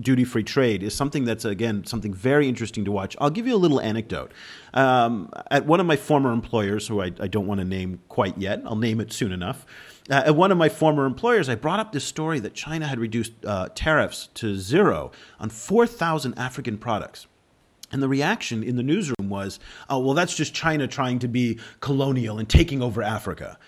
duty 0.00 0.24
free 0.24 0.42
trade 0.42 0.82
is 0.82 0.94
something 0.94 1.24
that's, 1.24 1.44
again, 1.44 1.84
something 1.84 2.12
very 2.12 2.48
interesting 2.48 2.84
to 2.86 2.92
watch. 2.92 3.16
I'll 3.20 3.30
give 3.30 3.46
you 3.46 3.54
a 3.54 3.58
little 3.58 3.80
anecdote. 3.80 4.32
Um, 4.74 5.30
at 5.50 5.66
one 5.66 5.80
of 5.80 5.86
my 5.86 5.96
former 5.96 6.32
employers, 6.32 6.88
who 6.88 7.00
I, 7.00 7.12
I 7.20 7.28
don't 7.28 7.46
want 7.46 7.60
to 7.60 7.64
name 7.64 8.00
quite 8.08 8.38
yet, 8.38 8.62
I'll 8.64 8.76
name 8.76 9.00
it 9.00 9.12
soon 9.12 9.32
enough. 9.32 9.66
Uh, 10.08 10.22
at 10.26 10.36
one 10.36 10.50
of 10.50 10.58
my 10.58 10.68
former 10.68 11.04
employers, 11.04 11.48
I 11.48 11.54
brought 11.54 11.80
up 11.80 11.92
this 11.92 12.04
story 12.04 12.40
that 12.40 12.54
China 12.54 12.86
had 12.86 12.98
reduced 12.98 13.32
uh, 13.44 13.68
tariffs 13.74 14.28
to 14.34 14.56
zero 14.56 15.10
on 15.38 15.50
4,000 15.50 16.38
African 16.38 16.78
products. 16.78 17.26
And 17.92 18.02
the 18.02 18.08
reaction 18.08 18.62
in 18.62 18.76
the 18.76 18.82
newsroom 18.82 19.28
was, 19.28 19.58
oh, 19.88 19.98
well, 19.98 20.14
that's 20.14 20.36
just 20.36 20.54
China 20.54 20.86
trying 20.86 21.18
to 21.20 21.28
be 21.28 21.58
colonial 21.80 22.38
and 22.38 22.48
taking 22.48 22.82
over 22.82 23.02
Africa. 23.02 23.58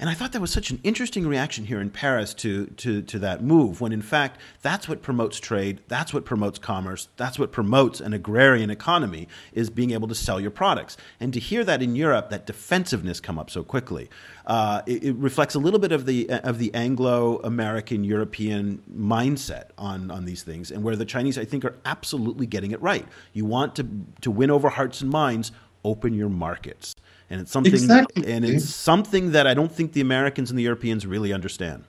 And 0.00 0.08
I 0.08 0.14
thought 0.14 0.32
that 0.32 0.40
was 0.40 0.50
such 0.50 0.70
an 0.70 0.80
interesting 0.82 1.26
reaction 1.26 1.66
here 1.66 1.78
in 1.78 1.90
Paris 1.90 2.32
to, 2.34 2.68
to, 2.68 3.02
to 3.02 3.18
that 3.18 3.44
move, 3.44 3.82
when 3.82 3.92
in 3.92 4.00
fact, 4.00 4.40
that's 4.62 4.88
what 4.88 5.02
promotes 5.02 5.38
trade, 5.38 5.82
that's 5.88 6.14
what 6.14 6.24
promotes 6.24 6.58
commerce, 6.58 7.08
that's 7.18 7.38
what 7.38 7.52
promotes 7.52 8.00
an 8.00 8.14
agrarian 8.14 8.70
economy, 8.70 9.28
is 9.52 9.68
being 9.68 9.90
able 9.90 10.08
to 10.08 10.14
sell 10.14 10.40
your 10.40 10.50
products. 10.50 10.96
And 11.20 11.34
to 11.34 11.38
hear 11.38 11.64
that 11.64 11.82
in 11.82 11.94
Europe, 11.94 12.30
that 12.30 12.46
defensiveness 12.46 13.20
come 13.20 13.38
up 13.38 13.50
so 13.50 13.62
quickly, 13.62 14.08
uh, 14.46 14.80
it, 14.86 15.04
it, 15.04 15.16
reflects 15.16 15.54
a 15.54 15.58
little 15.58 15.78
bit 15.78 15.92
of 15.92 16.06
the, 16.06 16.30
of 16.30 16.58
the 16.58 16.72
Anglo-American 16.72 18.02
European 18.02 18.82
mindset 18.90 19.66
on, 19.76 20.10
on 20.10 20.24
these 20.24 20.42
things, 20.42 20.70
and 20.70 20.82
where 20.82 20.96
the 20.96 21.04
Chinese, 21.04 21.36
I 21.36 21.44
think, 21.44 21.62
are 21.62 21.76
absolutely 21.84 22.46
getting 22.46 22.70
it 22.70 22.80
right. 22.80 23.06
You 23.34 23.44
want 23.44 23.76
to, 23.76 23.86
to 24.22 24.30
win 24.30 24.50
over 24.50 24.70
hearts 24.70 25.02
and 25.02 25.10
minds, 25.10 25.52
open 25.84 26.14
your 26.14 26.28
markets 26.28 26.94
and 27.30 27.40
it's 27.40 27.52
something 27.52 27.72
exactly. 27.72 28.30
and 28.30 28.44
it's 28.44 28.68
something 28.68 29.32
that 29.32 29.46
I 29.46 29.54
don't 29.54 29.72
think 29.72 29.92
the 29.92 30.00
Americans 30.00 30.50
and 30.50 30.58
the 30.58 30.62
Europeans 30.64 31.06
really 31.06 31.32
understand. 31.32 31.84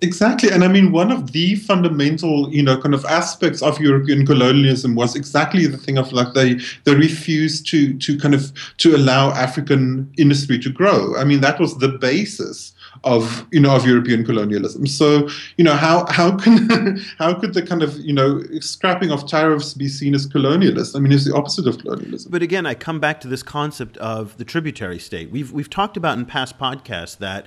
Exactly, 0.00 0.50
and 0.50 0.62
I 0.62 0.68
mean 0.68 0.92
one 0.92 1.10
of 1.10 1.32
the 1.32 1.54
fundamental, 1.54 2.52
you 2.52 2.62
know, 2.62 2.78
kind 2.78 2.94
of 2.94 3.04
aspects 3.06 3.62
of 3.62 3.80
European 3.80 4.26
colonialism 4.26 4.94
was 4.94 5.16
exactly 5.16 5.66
the 5.66 5.78
thing 5.78 5.96
of 5.96 6.12
like 6.12 6.34
they 6.34 6.60
they 6.84 6.94
refused 6.94 7.66
to 7.68 7.96
to 7.98 8.18
kind 8.18 8.34
of 8.34 8.52
to 8.78 8.94
allow 8.94 9.30
African 9.30 10.12
industry 10.18 10.58
to 10.58 10.70
grow. 10.70 11.16
I 11.16 11.24
mean 11.24 11.40
that 11.40 11.58
was 11.58 11.78
the 11.78 11.88
basis 11.88 12.73
of 13.02 13.46
you 13.50 13.60
know 13.60 13.74
of 13.74 13.86
European 13.86 14.24
colonialism. 14.24 14.86
So 14.86 15.28
you 15.56 15.64
know 15.64 15.74
how 15.74 16.06
how 16.10 16.36
can 16.36 16.98
how 17.18 17.34
could 17.34 17.54
the 17.54 17.62
kind 17.62 17.82
of 17.82 17.96
you 17.98 18.12
know 18.12 18.42
scrapping 18.60 19.10
of 19.10 19.26
tariffs 19.26 19.74
be 19.74 19.88
seen 19.88 20.14
as 20.14 20.26
colonialist? 20.26 20.94
I 20.94 21.00
mean, 21.00 21.12
it's 21.12 21.24
the 21.24 21.34
opposite 21.34 21.66
of 21.66 21.78
colonialism. 21.78 22.30
But 22.30 22.42
again, 22.42 22.66
I 22.66 22.74
come 22.74 23.00
back 23.00 23.20
to 23.22 23.28
this 23.28 23.42
concept 23.42 23.96
of 23.98 24.36
the 24.38 24.44
tributary 24.44 24.98
state. 24.98 25.30
We've 25.30 25.52
we've 25.52 25.70
talked 25.70 25.96
about 25.96 26.18
in 26.18 26.26
past 26.26 26.58
podcasts 26.58 27.18
that. 27.18 27.46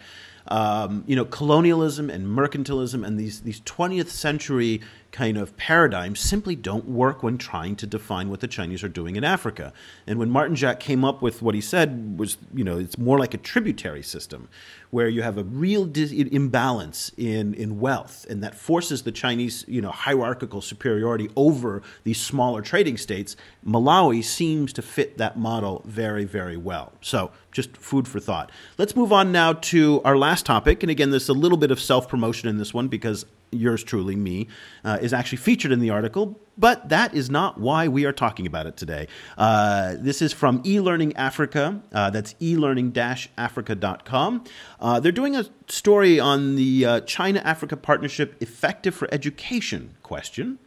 Um, 0.49 1.03
you 1.05 1.17
know, 1.17 1.25
colonialism 1.25 2.09
and 2.09 2.25
mercantilism 2.25 3.05
and 3.05 3.19
these 3.19 3.41
these 3.41 3.59
20th 3.59 4.07
century 4.07 4.79
kind 5.11 5.37
of 5.37 5.55
paradigms 5.57 6.19
simply 6.19 6.55
don't 6.55 6.87
work 6.87 7.23
when 7.23 7.37
trying 7.37 7.75
to 7.77 7.87
define 7.87 8.29
what 8.29 8.39
the 8.39 8.47
Chinese 8.47 8.83
are 8.83 8.89
doing 8.89 9.15
in 9.15 9.23
Africa. 9.23 9.73
And 10.05 10.19
when 10.19 10.29
Martin 10.29 10.55
Jacques 10.55 10.79
came 10.79 11.05
up 11.05 11.21
with 11.21 11.41
what 11.41 11.55
he 11.55 11.61
said 11.61 12.19
was, 12.19 12.37
you 12.53 12.63
know, 12.63 12.77
it's 12.77 12.97
more 12.97 13.17
like 13.17 13.33
a 13.33 13.37
tributary 13.37 14.03
system 14.03 14.49
where 14.89 15.09
you 15.09 15.21
have 15.21 15.37
a 15.37 15.43
real 15.43 15.85
dis- 15.85 16.11
imbalance 16.11 17.11
in, 17.17 17.53
in 17.53 17.79
wealth 17.79 18.25
and 18.29 18.43
that 18.43 18.55
forces 18.55 19.03
the 19.03 19.11
Chinese, 19.11 19.65
you 19.67 19.81
know, 19.81 19.91
hierarchical 19.91 20.61
superiority 20.61 21.29
over 21.35 21.81
these 22.03 22.19
smaller 22.19 22.61
trading 22.61 22.97
states. 22.97 23.35
Malawi 23.65 24.23
seems 24.23 24.71
to 24.73 24.81
fit 24.81 25.17
that 25.17 25.37
model 25.37 25.81
very, 25.85 26.25
very 26.25 26.57
well. 26.57 26.93
So 27.01 27.31
just 27.51 27.75
food 27.75 28.07
for 28.07 28.19
thought. 28.19 28.51
Let's 28.77 28.95
move 28.95 29.11
on 29.11 29.31
now 29.31 29.53
to 29.53 30.01
our 30.05 30.17
last 30.17 30.45
topic. 30.45 30.83
And 30.83 30.89
again, 30.89 31.09
there's 31.09 31.29
a 31.29 31.33
little 31.33 31.57
bit 31.57 31.71
of 31.71 31.79
self 31.79 32.07
promotion 32.07 32.47
in 32.47 32.57
this 32.57 32.73
one 32.73 32.87
because 32.87 33.25
yours 33.51 33.83
truly, 33.83 34.15
me, 34.15 34.47
uh, 34.83 34.97
is 35.01 35.13
actually 35.13 35.37
featured 35.37 35.71
in 35.71 35.79
the 35.79 35.89
article, 35.89 36.39
but 36.57 36.89
that 36.89 37.13
is 37.13 37.29
not 37.29 37.59
why 37.59 37.87
we 37.87 38.05
are 38.05 38.11
talking 38.11 38.47
about 38.47 38.65
it 38.65 38.77
today. 38.77 39.07
Uh, 39.37 39.95
this 39.97 40.21
is 40.21 40.33
from 40.33 40.61
eLearning 40.63 41.13
Africa. 41.15 41.81
Uh, 41.93 42.09
that's 42.09 42.35
elearning 42.39 42.95
africa.com. 43.37 44.43
Uh, 44.79 44.99
they're 44.99 45.11
doing 45.11 45.35
a 45.35 45.45
story 45.67 46.19
on 46.19 46.55
the 46.55 46.85
uh, 46.85 46.99
China 47.01 47.39
Africa 47.39 47.77
Partnership 47.77 48.35
Effective 48.41 48.95
for 48.95 49.07
Education 49.11 49.95
question. 50.03 50.59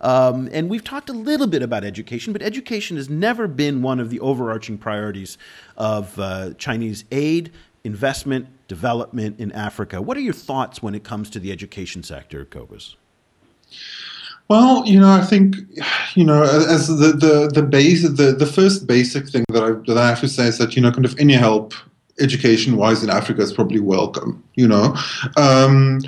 Um, 0.00 0.48
and 0.52 0.68
we've 0.68 0.84
talked 0.84 1.08
a 1.08 1.14
little 1.14 1.46
bit 1.46 1.62
about 1.62 1.84
education, 1.84 2.32
but 2.32 2.42
education 2.42 2.96
has 2.96 3.08
never 3.08 3.48
been 3.48 3.82
one 3.82 3.98
of 3.98 4.10
the 4.10 4.20
overarching 4.20 4.76
priorities 4.76 5.38
of 5.76 6.18
uh, 6.18 6.52
Chinese 6.54 7.04
aid 7.10 7.52
investment, 7.84 8.48
development 8.68 9.38
in 9.40 9.52
Africa. 9.52 10.02
What 10.02 10.16
are 10.16 10.20
your 10.20 10.32
thoughts 10.32 10.82
when 10.82 10.94
it 10.94 11.04
comes 11.04 11.30
to 11.30 11.38
the 11.38 11.52
education 11.52 12.02
sector, 12.02 12.44
Cobus? 12.44 12.96
Well, 14.48 14.86
you 14.86 15.00
know, 15.00 15.10
I 15.10 15.22
think, 15.22 15.56
you 16.14 16.24
know, 16.24 16.42
as 16.42 16.86
the 16.86 17.12
the 17.12 17.50
the 17.52 17.62
base, 17.62 18.02
the 18.02 18.34
the 18.38 18.46
first 18.46 18.86
basic 18.86 19.28
thing 19.28 19.44
that 19.48 19.62
I 19.62 19.70
that 19.86 19.98
I 19.98 20.08
have 20.08 20.20
to 20.20 20.28
say 20.28 20.46
is 20.46 20.58
that 20.58 20.76
you 20.76 20.82
know, 20.82 20.92
kind 20.92 21.04
of 21.04 21.18
any 21.18 21.32
help 21.32 21.74
education 22.20 22.76
wise 22.76 23.02
in 23.02 23.10
Africa 23.10 23.42
is 23.42 23.52
probably 23.52 23.80
welcome. 23.80 24.42
You 24.54 24.68
know. 24.68 24.96
Um, 25.36 26.00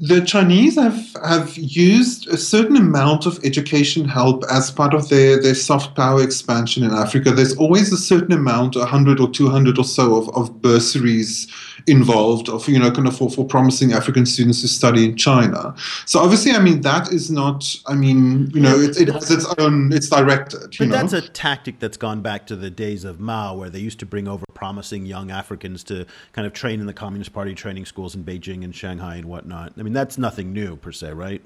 the 0.00 0.20
Chinese 0.20 0.76
have, 0.76 1.16
have 1.24 1.56
used 1.56 2.28
a 2.28 2.36
certain 2.36 2.76
amount 2.76 3.26
of 3.26 3.44
education 3.44 4.08
help 4.08 4.44
as 4.50 4.70
part 4.70 4.94
of 4.94 5.08
their, 5.08 5.40
their 5.40 5.54
soft 5.54 5.96
power 5.96 6.22
expansion 6.22 6.84
in 6.84 6.92
Africa. 6.92 7.32
There's 7.32 7.56
always 7.56 7.92
a 7.92 7.96
certain 7.96 8.32
amount, 8.32 8.76
100 8.76 9.20
or 9.20 9.30
200 9.30 9.78
or 9.78 9.84
so, 9.84 10.16
of, 10.16 10.28
of 10.36 10.62
bursaries 10.62 11.48
involved 11.88 12.48
of 12.48 12.68
you 12.68 12.78
know 12.78 12.90
kind 12.90 13.08
of 13.08 13.16
for, 13.16 13.30
for 13.30 13.44
promising 13.44 13.92
African 13.92 14.26
students 14.26 14.60
to 14.60 14.68
study 14.68 15.04
in 15.04 15.16
China. 15.16 15.74
So 16.06 16.20
obviously, 16.20 16.52
I 16.52 16.58
mean 16.58 16.82
that 16.82 17.12
is 17.12 17.30
not. 17.30 17.76
I 17.86 17.94
mean 17.94 18.50
you 18.50 18.60
know 18.60 18.78
it, 18.78 19.00
it 19.00 19.08
has 19.08 19.30
its 19.30 19.46
own. 19.58 19.92
It's 19.92 20.08
directed. 20.08 20.76
but 20.78 20.88
know? 20.88 20.96
that's 20.96 21.12
a 21.12 21.22
tactic 21.22 21.78
that's 21.80 21.96
gone 21.96 22.20
back 22.22 22.46
to 22.48 22.56
the 22.56 22.70
days 22.70 23.04
of 23.04 23.20
Mao, 23.20 23.56
where 23.56 23.70
they 23.70 23.80
used 23.80 23.98
to 24.00 24.06
bring 24.06 24.28
over 24.28 24.44
promising 24.54 25.06
young 25.06 25.30
Africans 25.30 25.84
to 25.84 26.04
kind 26.32 26.46
of 26.46 26.52
train 26.52 26.80
in 26.80 26.86
the 26.86 26.92
Communist 26.92 27.32
Party 27.32 27.54
training 27.54 27.86
schools 27.86 28.14
in 28.14 28.24
Beijing 28.24 28.64
and 28.64 28.74
Shanghai 28.74 29.16
and 29.16 29.26
whatnot. 29.26 29.72
I 29.78 29.82
mean 29.82 29.87
that's 29.94 30.18
nothing 30.18 30.52
new 30.52 30.76
per 30.76 30.92
se, 30.92 31.12
right? 31.12 31.42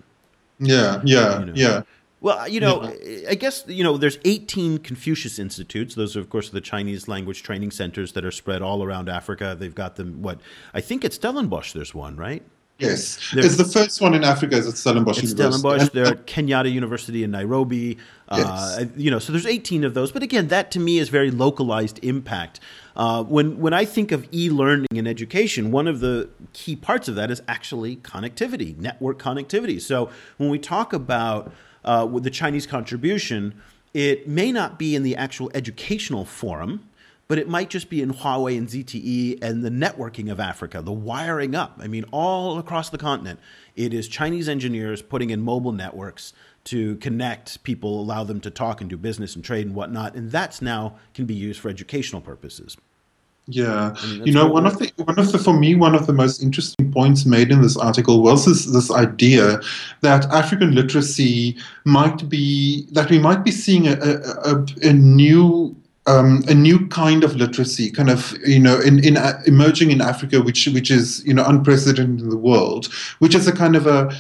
Yeah, 0.59 1.01
yeah, 1.05 1.41
you 1.41 1.47
know. 1.47 1.53
yeah. 1.55 1.83
Well, 2.21 2.47
you 2.47 2.61
know, 2.61 2.95
yeah. 3.05 3.31
I 3.31 3.35
guess 3.35 3.65
you 3.67 3.83
know 3.83 3.97
there's 3.97 4.19
18 4.25 4.79
Confucius 4.79 5.41
Institutes. 5.41 5.97
Those 5.97 6.17
are, 6.17 6.21
of 6.21 6.31
course, 6.31 6.51
the 6.51 6.61
Chinese 6.61 7.09
language 7.09 7.43
training 7.43 7.73
centers 7.73 8.13
that 8.13 8.25
are 8.25 8.31
spread 8.31 8.63
all 8.63 8.85
around 8.85 9.09
Africa. 9.09 9.57
They've 9.59 9.75
got 9.75 9.97
them. 9.97 10.23
What 10.23 10.41
I 10.73 10.81
think 10.81 11.05
at 11.05 11.13
Stellenbosch, 11.13 11.73
there's 11.73 11.95
one, 11.95 12.17
right? 12.17 12.45
Yes, 12.79 13.33
it's 13.35 13.57
the 13.57 13.65
first 13.65 14.01
one 14.01 14.15
in 14.15 14.25
Africa. 14.25 14.57
Is 14.57 14.67
at 14.67 14.77
Stellenbosch 14.77 15.19
it's 15.19 15.31
University. 15.31 15.61
Stellenbosch. 15.61 15.93
They're 15.93 16.07
at 16.07 16.27
Kenyatta 16.27 16.71
University 16.71 17.23
in 17.25 17.31
Nairobi. 17.33 17.99
Uh, 18.29 18.37
yes. 18.39 18.79
Uh, 18.79 18.87
you 18.97 19.11
know, 19.11 19.19
so 19.19 19.33
there's 19.33 19.47
18 19.47 19.85
of 19.85 19.95
those. 19.95 20.13
But 20.13 20.23
again, 20.23 20.49
that 20.49 20.71
to 20.73 20.81
me 20.81 20.99
is 20.99 21.09
very 21.09 21.31
localized 21.31 21.99
impact. 22.05 22.61
Uh, 22.95 23.23
when 23.25 23.59
when 23.59 23.73
I 23.73 23.85
think 23.85 24.13
of 24.13 24.27
e-learning 24.33 24.89
and 24.95 25.09
education, 25.09 25.71
one 25.71 25.89
of 25.89 26.01
the 26.01 26.29
key 26.53 26.77
parts 26.77 27.09
of 27.09 27.15
that 27.15 27.31
is 27.31 27.43
actually 27.49 27.97
connectivity, 27.97 28.77
network 28.77 29.19
connectivity. 29.19 29.81
So 29.81 30.11
when 30.37 30.51
we 30.51 30.59
talk 30.59 30.93
about 30.93 31.53
uh, 31.85 32.07
the 32.07 32.31
Chinese 32.31 32.67
contribution, 32.67 33.61
it 33.95 34.29
may 34.29 34.53
not 34.53 34.79
be 34.79 34.95
in 34.95 35.03
the 35.03 35.17
actual 35.17 35.51
educational 35.55 36.25
forum, 36.25 36.89
but 37.29 37.39
it 37.39 37.49
might 37.49 37.71
just 37.71 37.89
be 37.89 38.03
in 38.03 38.13
Huawei 38.13 38.59
and 38.59 38.69
ZTE 38.69 39.43
and 39.43 39.65
the 39.65 39.71
networking 39.71 40.31
of 40.31 40.39
Africa, 40.39 40.83
the 40.83 40.93
wiring 40.93 41.55
up. 41.55 41.79
I 41.81 41.89
mean, 41.89 42.05
all 42.13 42.59
across 42.59 42.91
the 42.91 42.99
continent, 42.99 43.41
it 43.75 43.95
is 43.95 44.07
Chinese 44.09 44.49
engineers 44.49 45.01
putting 45.01 45.31
in 45.31 45.41
mobile 45.41 45.73
networks 45.73 46.35
to 46.64 46.96
connect 46.96 47.62
people, 47.64 48.01
allow 48.01 48.25
them 48.25 48.40
to 48.40 48.51
talk 48.51 48.81
and 48.81 48.88
do 48.88 48.96
business 48.96 49.35
and 49.35 49.44
trade 49.44 49.66
and 49.66 49.75
whatnot. 49.75 50.14
And 50.14 50.31
that's 50.31 50.62
now 50.62 50.96
can 51.14 51.27
be 51.27 51.35
used 51.35 51.61
for 51.61 51.68
educational 51.68 52.20
purposes. 52.20 52.77
Yeah, 53.48 53.92
I 53.96 54.07
mean, 54.07 54.27
you 54.27 54.33
know, 54.33 54.46
one 54.46 54.66
of 54.66 54.79
the 54.79 54.92
one 54.96 55.18
of 55.18 55.33
the 55.33 55.38
for 55.38 55.53
me 55.53 55.75
one 55.75 55.96
of 55.96 56.07
the 56.07 56.12
most 56.12 56.40
interesting 56.40 56.92
points 56.92 57.27
made 57.27 57.51
in 57.51 57.61
this 57.61 57.77
article 57.77 58.22
was 58.22 58.46
this 58.46 58.66
this 58.66 58.88
idea 58.92 59.61
that 60.03 60.27
African 60.27 60.77
literacy 60.77 61.57
might 61.85 62.29
be 62.29 62.87
that 62.92 63.11
we 63.11 63.18
might 63.18 63.42
be 63.42 63.51
seeing 63.51 63.88
a 63.88 63.94
a, 63.94 64.64
a 64.83 64.92
new 64.92 65.75
um, 66.07 66.42
a 66.48 66.55
new 66.55 66.87
kind 66.88 67.22
of 67.22 67.37
literacy, 67.37 67.90
kind 67.90 68.11
of 68.11 68.37
you 68.46 68.59
know, 68.59 68.81
in, 68.81 69.05
in 69.05 69.16
uh, 69.16 69.40
emerging 69.46 69.90
in 69.90 70.01
Africa, 70.01 70.40
which 70.40 70.66
which 70.68 70.90
is 70.90 71.25
you 71.25 71.35
know 71.35 71.44
unprecedented 71.44 72.20
in 72.20 72.29
the 72.29 72.37
world, 72.37 72.87
which 73.18 73.35
is 73.35 73.46
a 73.46 73.53
kind 73.53 73.77
of 73.77 73.87
a 73.87 74.12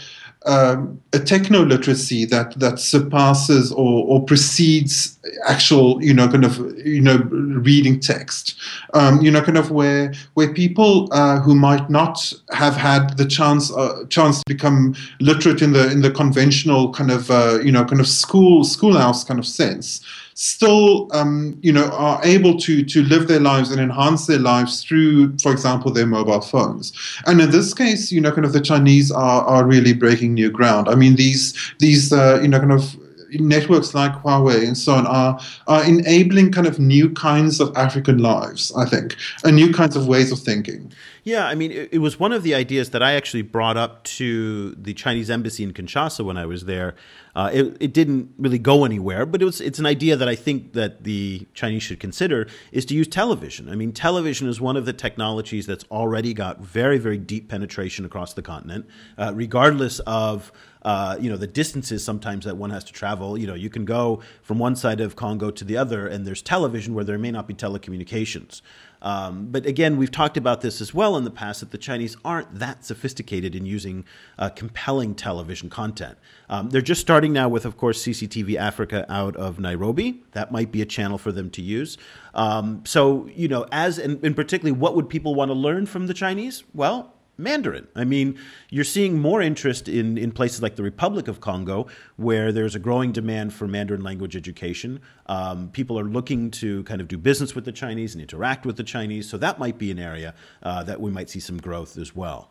um, 0.46 1.00
a 1.12 1.18
techno 1.18 1.62
literacy 1.62 2.24
that 2.26 2.58
that 2.58 2.78
surpasses 2.78 3.72
or, 3.72 4.04
or 4.06 4.24
precedes 4.24 5.18
actual 5.46 6.02
you 6.02 6.12
know 6.12 6.28
kind 6.28 6.44
of 6.44 6.58
you 6.78 7.00
know 7.00 7.18
reading 7.18 8.00
text. 8.00 8.58
Um, 8.94 9.20
you 9.20 9.30
know 9.30 9.42
kind 9.42 9.58
of 9.58 9.70
where 9.70 10.12
where 10.34 10.52
people 10.52 11.08
uh, 11.12 11.40
who 11.40 11.54
might 11.54 11.88
not 11.90 12.32
have 12.52 12.76
had 12.76 13.16
the 13.16 13.26
chance 13.26 13.72
uh, 13.72 14.04
chance 14.08 14.38
to 14.38 14.44
become 14.46 14.94
literate 15.20 15.62
in 15.62 15.72
the 15.72 15.90
in 15.90 16.02
the 16.02 16.10
conventional 16.10 16.92
kind 16.92 17.10
of 17.10 17.30
uh, 17.30 17.58
you 17.62 17.72
know 17.72 17.84
kind 17.84 18.00
of 18.00 18.08
school 18.08 18.64
schoolhouse 18.64 19.24
kind 19.24 19.38
of 19.38 19.46
sense 19.46 20.04
still, 20.42 21.06
um, 21.12 21.56
you 21.62 21.72
know, 21.72 21.88
are 21.90 22.20
able 22.24 22.58
to 22.58 22.82
to 22.84 23.04
live 23.04 23.28
their 23.28 23.38
lives 23.38 23.70
and 23.70 23.80
enhance 23.80 24.26
their 24.26 24.40
lives 24.40 24.82
through, 24.82 25.38
for 25.38 25.52
example, 25.52 25.92
their 25.92 26.06
mobile 26.06 26.40
phones. 26.40 26.92
And 27.26 27.40
in 27.40 27.52
this 27.52 27.72
case, 27.72 28.10
you 28.10 28.20
know, 28.20 28.32
kind 28.32 28.44
of 28.44 28.52
the 28.52 28.60
Chinese 28.60 29.12
are 29.12 29.42
are 29.44 29.64
really 29.64 29.92
breaking 29.92 30.34
new 30.34 30.50
ground. 30.50 30.88
I 30.88 30.96
mean, 30.96 31.14
these 31.14 31.54
these 31.78 32.12
uh, 32.12 32.40
you 32.42 32.48
know 32.48 32.58
kind 32.58 32.72
of 32.72 32.96
networks 33.34 33.94
like 33.94 34.12
Huawei 34.22 34.66
and 34.66 34.76
so 34.76 34.94
on 34.94 35.06
are 35.06 35.38
are 35.68 35.84
enabling 35.84 36.50
kind 36.50 36.66
of 36.66 36.80
new 36.80 37.10
kinds 37.10 37.60
of 37.60 37.74
African 37.76 38.18
lives, 38.18 38.72
I 38.76 38.84
think, 38.84 39.16
and 39.44 39.54
new 39.54 39.72
kinds 39.72 39.94
of 39.94 40.08
ways 40.08 40.32
of 40.32 40.40
thinking. 40.40 40.92
Yeah, 41.24 41.46
I 41.46 41.54
mean, 41.54 41.70
it, 41.70 41.90
it, 41.92 41.98
was 41.98 42.18
one 42.18 42.32
of 42.32 42.42
the 42.42 42.52
ideas 42.52 42.90
that 42.90 43.02
I 43.02 43.12
actually 43.12 43.42
brought 43.42 43.76
up 43.76 44.02
to 44.04 44.74
the 44.74 44.92
Chinese 44.92 45.30
embassy 45.30 45.62
in 45.62 45.72
Kinshasa 45.72 46.24
when 46.24 46.36
I 46.36 46.46
was 46.46 46.64
there. 46.64 46.96
Uh, 47.36 47.48
it, 47.52 47.76
it 47.78 47.92
didn't 47.92 48.34
really 48.38 48.58
go 48.58 48.84
anywhere, 48.84 49.24
but 49.24 49.40
it 49.40 49.44
was 49.44 49.60
it's 49.60 49.78
an 49.78 49.86
idea 49.86 50.16
that 50.16 50.28
I 50.28 50.34
think 50.34 50.72
that 50.72 51.04
the 51.04 51.46
Chinese 51.54 51.84
should 51.84 52.00
consider 52.00 52.48
is 52.72 52.84
to 52.86 52.94
use 52.94 53.06
television. 53.06 53.68
I 53.68 53.76
mean, 53.76 53.92
television 53.92 54.48
is 54.48 54.60
one 54.60 54.76
of 54.76 54.84
the 54.84 54.92
technologies 54.92 55.64
that's 55.64 55.84
already 55.92 56.34
got 56.34 56.60
very 56.60 56.98
very 56.98 57.18
deep 57.18 57.48
penetration 57.48 58.04
across 58.04 58.34
the 58.34 58.42
continent, 58.42 58.86
uh, 59.16 59.32
regardless 59.34 60.00
of 60.00 60.50
uh, 60.82 61.16
you 61.20 61.30
know 61.30 61.36
the 61.36 61.46
distances 61.46 62.04
sometimes 62.04 62.44
that 62.44 62.56
one 62.56 62.70
has 62.70 62.84
to 62.84 62.92
travel. 62.92 63.38
You 63.38 63.46
know, 63.46 63.54
you 63.54 63.70
can 63.70 63.84
go 63.84 64.20
from 64.42 64.58
one 64.58 64.74
side 64.74 65.00
of 65.00 65.14
Congo 65.14 65.50
to 65.52 65.64
the 65.64 65.76
other, 65.76 66.06
and 66.06 66.26
there's 66.26 66.42
television 66.42 66.94
where 66.94 67.04
there 67.04 67.16
may 67.16 67.30
not 67.30 67.46
be 67.46 67.54
telecommunications. 67.54 68.60
Um, 69.02 69.48
but 69.50 69.66
again, 69.66 69.96
we've 69.98 70.10
talked 70.10 70.36
about 70.36 70.60
this 70.60 70.80
as 70.80 70.94
well 70.94 71.16
in 71.16 71.24
the 71.24 71.30
past 71.30 71.60
that 71.60 71.72
the 71.72 71.78
Chinese 71.78 72.16
aren't 72.24 72.58
that 72.58 72.84
sophisticated 72.84 73.54
in 73.54 73.66
using 73.66 74.04
uh, 74.38 74.48
compelling 74.48 75.14
television 75.14 75.68
content. 75.68 76.16
Um, 76.48 76.70
they're 76.70 76.80
just 76.80 77.00
starting 77.00 77.32
now 77.32 77.48
with, 77.48 77.66
of 77.66 77.76
course, 77.76 78.02
CCTV 78.02 78.56
Africa 78.56 79.04
out 79.12 79.36
of 79.36 79.58
Nairobi. 79.58 80.22
That 80.32 80.52
might 80.52 80.70
be 80.72 80.80
a 80.80 80.86
channel 80.86 81.18
for 81.18 81.32
them 81.32 81.50
to 81.50 81.62
use. 81.62 81.98
Um, 82.32 82.82
so, 82.86 83.28
you 83.34 83.48
know, 83.48 83.66
as 83.72 83.98
and, 83.98 84.24
and 84.24 84.36
particularly, 84.36 84.78
what 84.78 84.94
would 84.94 85.08
people 85.08 85.34
want 85.34 85.50
to 85.50 85.54
learn 85.54 85.86
from 85.86 86.06
the 86.06 86.14
Chinese? 86.14 86.62
Well, 86.72 87.12
Mandarin. 87.42 87.88
I 87.94 88.04
mean, 88.04 88.38
you're 88.70 88.84
seeing 88.84 89.18
more 89.18 89.42
interest 89.42 89.88
in, 89.88 90.16
in 90.16 90.32
places 90.32 90.62
like 90.62 90.76
the 90.76 90.82
Republic 90.82 91.28
of 91.28 91.40
Congo, 91.40 91.86
where 92.16 92.52
there's 92.52 92.74
a 92.74 92.78
growing 92.78 93.12
demand 93.12 93.52
for 93.52 93.66
Mandarin 93.66 94.02
language 94.02 94.36
education. 94.36 95.00
Um, 95.26 95.70
people 95.70 95.98
are 95.98 96.04
looking 96.04 96.50
to 96.52 96.82
kind 96.84 97.00
of 97.00 97.08
do 97.08 97.18
business 97.18 97.54
with 97.54 97.64
the 97.64 97.72
Chinese 97.72 98.14
and 98.14 98.22
interact 98.22 98.64
with 98.64 98.76
the 98.76 98.84
Chinese. 98.84 99.28
So 99.28 99.36
that 99.38 99.58
might 99.58 99.78
be 99.78 99.90
an 99.90 99.98
area 99.98 100.34
uh, 100.62 100.82
that 100.84 101.00
we 101.00 101.10
might 101.10 101.28
see 101.28 101.40
some 101.40 101.58
growth 101.58 101.98
as 101.98 102.14
well. 102.14 102.50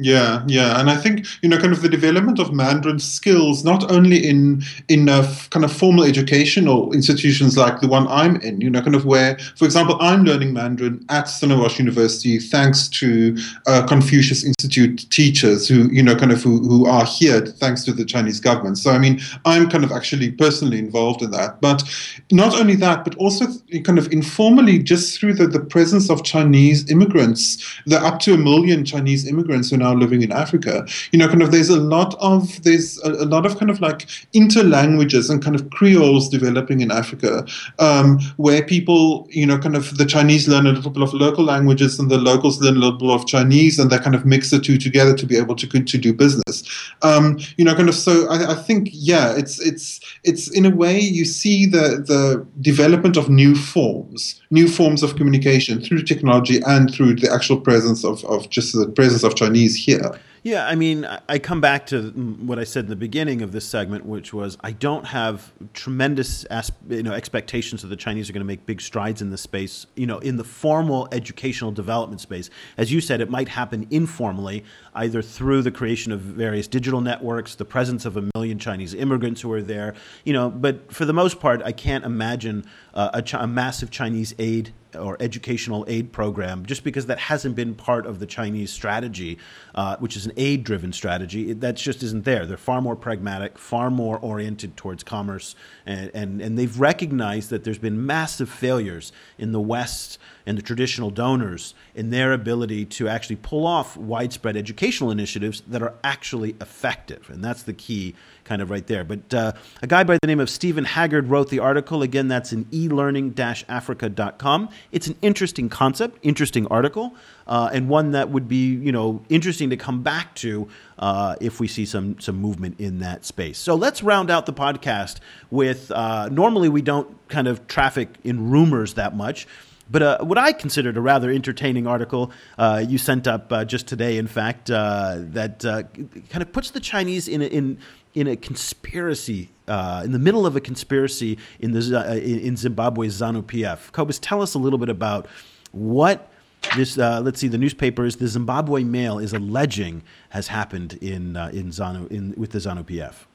Yeah, 0.00 0.44
yeah, 0.46 0.78
and 0.78 0.88
I 0.88 0.96
think 0.96 1.26
you 1.42 1.48
know, 1.48 1.58
kind 1.58 1.72
of 1.72 1.82
the 1.82 1.88
development 1.88 2.38
of 2.38 2.52
Mandarin 2.52 3.00
skills, 3.00 3.64
not 3.64 3.90
only 3.90 4.24
in 4.24 4.62
in 4.88 5.08
uh, 5.08 5.34
kind 5.50 5.64
of 5.64 5.72
formal 5.72 6.04
educational 6.04 6.92
institutions 6.92 7.56
like 7.56 7.80
the 7.80 7.88
one 7.88 8.06
I'm 8.06 8.36
in, 8.42 8.60
you 8.60 8.70
know, 8.70 8.80
kind 8.80 8.94
of 8.94 9.06
where, 9.06 9.36
for 9.56 9.64
example, 9.64 9.96
I'm 10.00 10.22
learning 10.22 10.52
Mandarin 10.52 11.04
at 11.08 11.24
Stellenbosch 11.28 11.80
University 11.80 12.38
thanks 12.38 12.86
to 12.90 13.36
uh, 13.66 13.86
Confucius 13.88 14.44
Institute 14.44 15.10
teachers 15.10 15.66
who, 15.66 15.88
you 15.90 16.04
know, 16.04 16.14
kind 16.14 16.30
of 16.30 16.44
who, 16.44 16.60
who 16.60 16.86
are 16.86 17.04
here 17.04 17.44
thanks 17.44 17.82
to 17.86 17.92
the 17.92 18.04
Chinese 18.04 18.38
government. 18.38 18.78
So 18.78 18.92
I 18.92 18.98
mean, 18.98 19.20
I'm 19.44 19.68
kind 19.68 19.82
of 19.82 19.90
actually 19.90 20.30
personally 20.30 20.78
involved 20.78 21.22
in 21.22 21.32
that, 21.32 21.60
but 21.60 21.82
not 22.30 22.54
only 22.54 22.76
that, 22.76 23.02
but 23.02 23.16
also 23.16 23.46
kind 23.82 23.98
of 23.98 24.12
informally, 24.12 24.78
just 24.78 25.18
through 25.18 25.34
the 25.34 25.48
the 25.48 25.58
presence 25.58 26.08
of 26.08 26.22
Chinese 26.22 26.88
immigrants, 26.88 27.80
the 27.84 27.98
up 27.98 28.20
to 28.20 28.34
a 28.34 28.38
million 28.38 28.84
Chinese 28.84 29.26
immigrants 29.26 29.70
who 29.70 29.87
now 29.88 29.98
living 29.98 30.22
in 30.22 30.32
Africa, 30.32 30.86
you 31.12 31.18
know, 31.18 31.28
kind 31.28 31.42
of 31.42 31.50
there's 31.50 31.68
a 31.68 31.80
lot 31.80 32.14
of 32.20 32.62
there's 32.62 32.98
a, 33.02 33.10
a 33.10 33.28
lot 33.34 33.46
of 33.46 33.58
kind 33.58 33.70
of 33.70 33.80
like 33.80 34.00
interlanguages 34.34 35.30
and 35.30 35.42
kind 35.42 35.56
of 35.56 35.70
creoles 35.70 36.28
developing 36.28 36.80
in 36.80 36.90
Africa, 36.90 37.46
um, 37.78 38.18
where 38.36 38.62
people, 38.64 39.26
you 39.30 39.46
know, 39.46 39.58
kind 39.58 39.76
of 39.76 39.96
the 39.96 40.06
Chinese 40.06 40.48
learn 40.48 40.66
a 40.66 40.72
little 40.72 40.90
bit 40.90 41.02
of 41.02 41.14
local 41.14 41.44
languages 41.44 41.98
and 41.98 42.10
the 42.10 42.18
locals 42.18 42.60
learn 42.60 42.76
a 42.76 42.78
little 42.78 42.98
bit 42.98 43.10
of 43.10 43.26
Chinese, 43.26 43.78
and 43.78 43.90
they 43.90 43.98
kind 43.98 44.14
of 44.14 44.24
mix 44.24 44.50
the 44.50 44.58
two 44.58 44.78
together 44.78 45.14
to 45.16 45.26
be 45.26 45.36
able 45.36 45.56
to 45.56 45.66
to 45.66 45.98
do 45.98 46.12
business. 46.12 46.56
Um, 47.02 47.38
you 47.56 47.64
know, 47.64 47.74
kind 47.74 47.88
of 47.88 47.94
so 47.94 48.28
I, 48.28 48.52
I 48.52 48.54
think 48.54 48.90
yeah, 48.92 49.36
it's 49.36 49.60
it's 49.60 50.00
it's 50.24 50.48
in 50.48 50.66
a 50.66 50.70
way 50.70 50.98
you 50.98 51.24
see 51.24 51.66
the 51.66 51.86
the 52.12 52.46
development 52.60 53.16
of 53.16 53.28
new 53.28 53.54
forms, 53.54 54.40
new 54.50 54.68
forms 54.68 55.02
of 55.02 55.16
communication 55.16 55.80
through 55.80 56.02
technology 56.02 56.60
and 56.66 56.92
through 56.92 57.14
the 57.14 57.32
actual 57.32 57.60
presence 57.60 58.04
of, 58.04 58.24
of 58.24 58.48
just 58.50 58.72
the 58.72 58.88
presence 58.88 59.22
of 59.22 59.34
Chinese 59.34 59.77
here. 59.84 60.18
Yeah, 60.44 60.66
I 60.66 60.76
mean, 60.76 61.06
I 61.28 61.38
come 61.38 61.60
back 61.60 61.86
to 61.86 62.10
what 62.10 62.58
I 62.58 62.64
said 62.64 62.84
in 62.84 62.90
the 62.90 62.96
beginning 62.96 63.42
of 63.42 63.52
this 63.52 63.66
segment, 63.66 64.06
which 64.06 64.32
was 64.32 64.56
I 64.60 64.72
don't 64.72 65.04
have 65.06 65.52
tremendous 65.74 66.46
you 66.88 67.02
know 67.02 67.12
expectations 67.12 67.82
that 67.82 67.88
the 67.88 67.96
Chinese 67.96 68.30
are 68.30 68.32
going 68.32 68.40
to 68.40 68.46
make 68.46 68.64
big 68.64 68.80
strides 68.80 69.20
in 69.20 69.30
this 69.30 69.42
space. 69.42 69.86
You 69.96 70.06
know, 70.06 70.18
in 70.18 70.36
the 70.36 70.44
formal 70.44 71.08
educational 71.12 71.72
development 71.72 72.20
space, 72.20 72.50
as 72.76 72.92
you 72.92 73.00
said, 73.00 73.20
it 73.20 73.30
might 73.30 73.48
happen 73.48 73.86
informally, 73.90 74.64
either 74.94 75.22
through 75.22 75.62
the 75.62 75.72
creation 75.72 76.12
of 76.12 76.20
various 76.20 76.68
digital 76.68 77.00
networks, 77.00 77.56
the 77.56 77.64
presence 77.64 78.04
of 78.04 78.16
a 78.16 78.30
million 78.34 78.58
Chinese 78.58 78.94
immigrants 78.94 79.40
who 79.40 79.52
are 79.52 79.62
there. 79.62 79.94
You 80.24 80.32
know, 80.32 80.50
but 80.50 80.92
for 80.92 81.04
the 81.04 81.12
most 81.12 81.40
part, 81.40 81.62
I 81.62 81.72
can't 81.72 82.04
imagine 82.04 82.64
uh, 82.94 83.20
a, 83.22 83.36
a 83.36 83.46
massive 83.46 83.90
Chinese 83.90 84.34
aid 84.38 84.72
or 84.98 85.16
educational 85.20 85.84
aid 85.88 86.12
program, 86.12 86.66
just 86.66 86.84
because 86.84 87.06
that 87.06 87.18
hasn't 87.18 87.54
been 87.54 87.74
part 87.74 88.06
of 88.06 88.18
the 88.18 88.26
Chinese 88.26 88.70
strategy, 88.70 89.38
uh, 89.74 89.96
which 89.98 90.16
is 90.16 90.26
an 90.26 90.32
aid 90.36 90.64
driven 90.64 90.92
strategy. 90.92 91.52
That 91.52 91.76
just 91.76 92.02
isn't 92.02 92.24
there. 92.24 92.46
They're 92.46 92.56
far 92.56 92.80
more 92.80 92.96
pragmatic, 92.96 93.58
far 93.58 93.90
more 93.90 94.18
oriented 94.18 94.76
towards 94.76 95.02
commerce, 95.02 95.54
and, 95.86 96.10
and, 96.14 96.40
and 96.40 96.58
they've 96.58 96.78
recognized 96.78 97.50
that 97.50 97.64
there's 97.64 97.78
been 97.78 98.04
massive 98.04 98.50
failures 98.50 99.12
in 99.38 99.52
the 99.52 99.60
West 99.60 100.18
and 100.48 100.56
the 100.56 100.62
traditional 100.62 101.10
donors 101.10 101.74
in 101.94 102.08
their 102.08 102.32
ability 102.32 102.86
to 102.86 103.06
actually 103.06 103.36
pull 103.36 103.66
off 103.66 103.98
widespread 103.98 104.56
educational 104.56 105.10
initiatives 105.10 105.60
that 105.68 105.82
are 105.82 105.92
actually 106.02 106.56
effective. 106.58 107.28
And 107.28 107.44
that's 107.44 107.64
the 107.64 107.74
key 107.74 108.14
kind 108.44 108.62
of 108.62 108.70
right 108.70 108.86
there. 108.86 109.04
But 109.04 109.34
uh, 109.34 109.52
a 109.82 109.86
guy 109.86 110.04
by 110.04 110.16
the 110.22 110.26
name 110.26 110.40
of 110.40 110.48
Stephen 110.48 110.86
Haggard 110.86 111.28
wrote 111.28 111.50
the 111.50 111.58
article. 111.58 112.00
Again, 112.00 112.28
that's 112.28 112.50
in 112.54 112.66
elearning-africa.com. 112.72 114.70
It's 114.90 115.06
an 115.06 115.16
interesting 115.20 115.68
concept, 115.68 116.18
interesting 116.22 116.66
article, 116.68 117.14
uh, 117.46 117.68
and 117.70 117.90
one 117.90 118.12
that 118.12 118.30
would 118.30 118.48
be, 118.48 118.68
you 118.68 118.90
know, 118.90 119.22
interesting 119.28 119.68
to 119.68 119.76
come 119.76 120.02
back 120.02 120.34
to 120.36 120.66
uh, 120.98 121.36
if 121.42 121.60
we 121.60 121.68
see 121.68 121.84
some 121.84 122.18
some 122.20 122.36
movement 122.36 122.80
in 122.80 123.00
that 123.00 123.26
space. 123.26 123.58
So 123.58 123.74
let's 123.74 124.02
round 124.02 124.30
out 124.30 124.46
the 124.46 124.54
podcast 124.54 125.18
with. 125.50 125.90
Uh, 125.90 126.30
normally, 126.30 126.70
we 126.70 126.80
don't 126.80 127.28
kind 127.28 127.48
of 127.48 127.66
traffic 127.66 128.16
in 128.24 128.50
rumors 128.50 128.94
that 128.94 129.14
much. 129.14 129.46
But 129.90 130.02
uh, 130.02 130.18
what 130.20 130.38
I 130.38 130.52
considered 130.52 130.96
a 130.96 131.00
rather 131.00 131.30
entertaining 131.30 131.86
article 131.86 132.30
uh, 132.58 132.84
you 132.86 132.98
sent 132.98 133.26
up 133.26 133.52
uh, 133.52 133.64
just 133.64 133.86
today, 133.86 134.18
in 134.18 134.26
fact, 134.26 134.70
uh, 134.70 135.16
that 135.18 135.64
uh, 135.64 135.84
kind 136.30 136.42
of 136.42 136.52
puts 136.52 136.70
the 136.70 136.80
Chinese 136.80 137.28
in 137.28 137.42
a, 137.42 137.46
in 137.46 137.78
in 138.14 138.26
a 138.26 138.36
conspiracy. 138.36 139.48
Uh, 139.66 140.02
in 140.04 140.12
the 140.12 140.18
middle 140.18 140.46
of 140.46 140.56
a 140.56 140.60
conspiracy 140.60 141.38
in 141.60 141.72
the 141.72 142.22
in 142.22 142.56
Zimbabwe's 142.56 143.20
ZANU 143.20 143.42
PF, 143.42 143.92
Cobus, 143.92 144.18
tell 144.18 144.40
us 144.40 144.54
a 144.54 144.58
little 144.58 144.78
bit 144.78 144.88
about 144.88 145.26
what 145.72 146.30
this. 146.74 146.96
let's 146.96 147.38
see, 147.38 147.48
the 147.48 147.58
newspaper 147.58 148.04
is 148.06 148.16
the 148.16 148.28
Zimbabwe 148.28 148.82
Mail 148.82 149.18
is 149.18 149.32
alleging 149.32 150.02
has 150.30 150.48
happened 150.48 150.94
in 151.02 151.36
in 151.52 151.68
ZANU 151.68 152.10
in 152.10 152.34
with 152.36 152.50
the 152.50 152.58
ZANU 152.58 152.84
PF. 152.84 153.26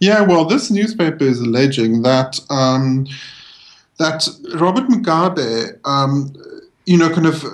Yeah, 0.00 0.22
well, 0.22 0.46
this 0.46 0.70
newspaper 0.70 1.24
is 1.24 1.40
alleging 1.40 2.02
that. 2.02 2.40
Um, 2.48 3.06
that 4.02 4.28
Robert 4.54 4.88
Mugabe, 4.88 5.78
um, 5.84 6.34
you 6.86 6.98
know, 6.98 7.08
kind 7.08 7.26
of 7.26 7.44
uh, 7.44 7.48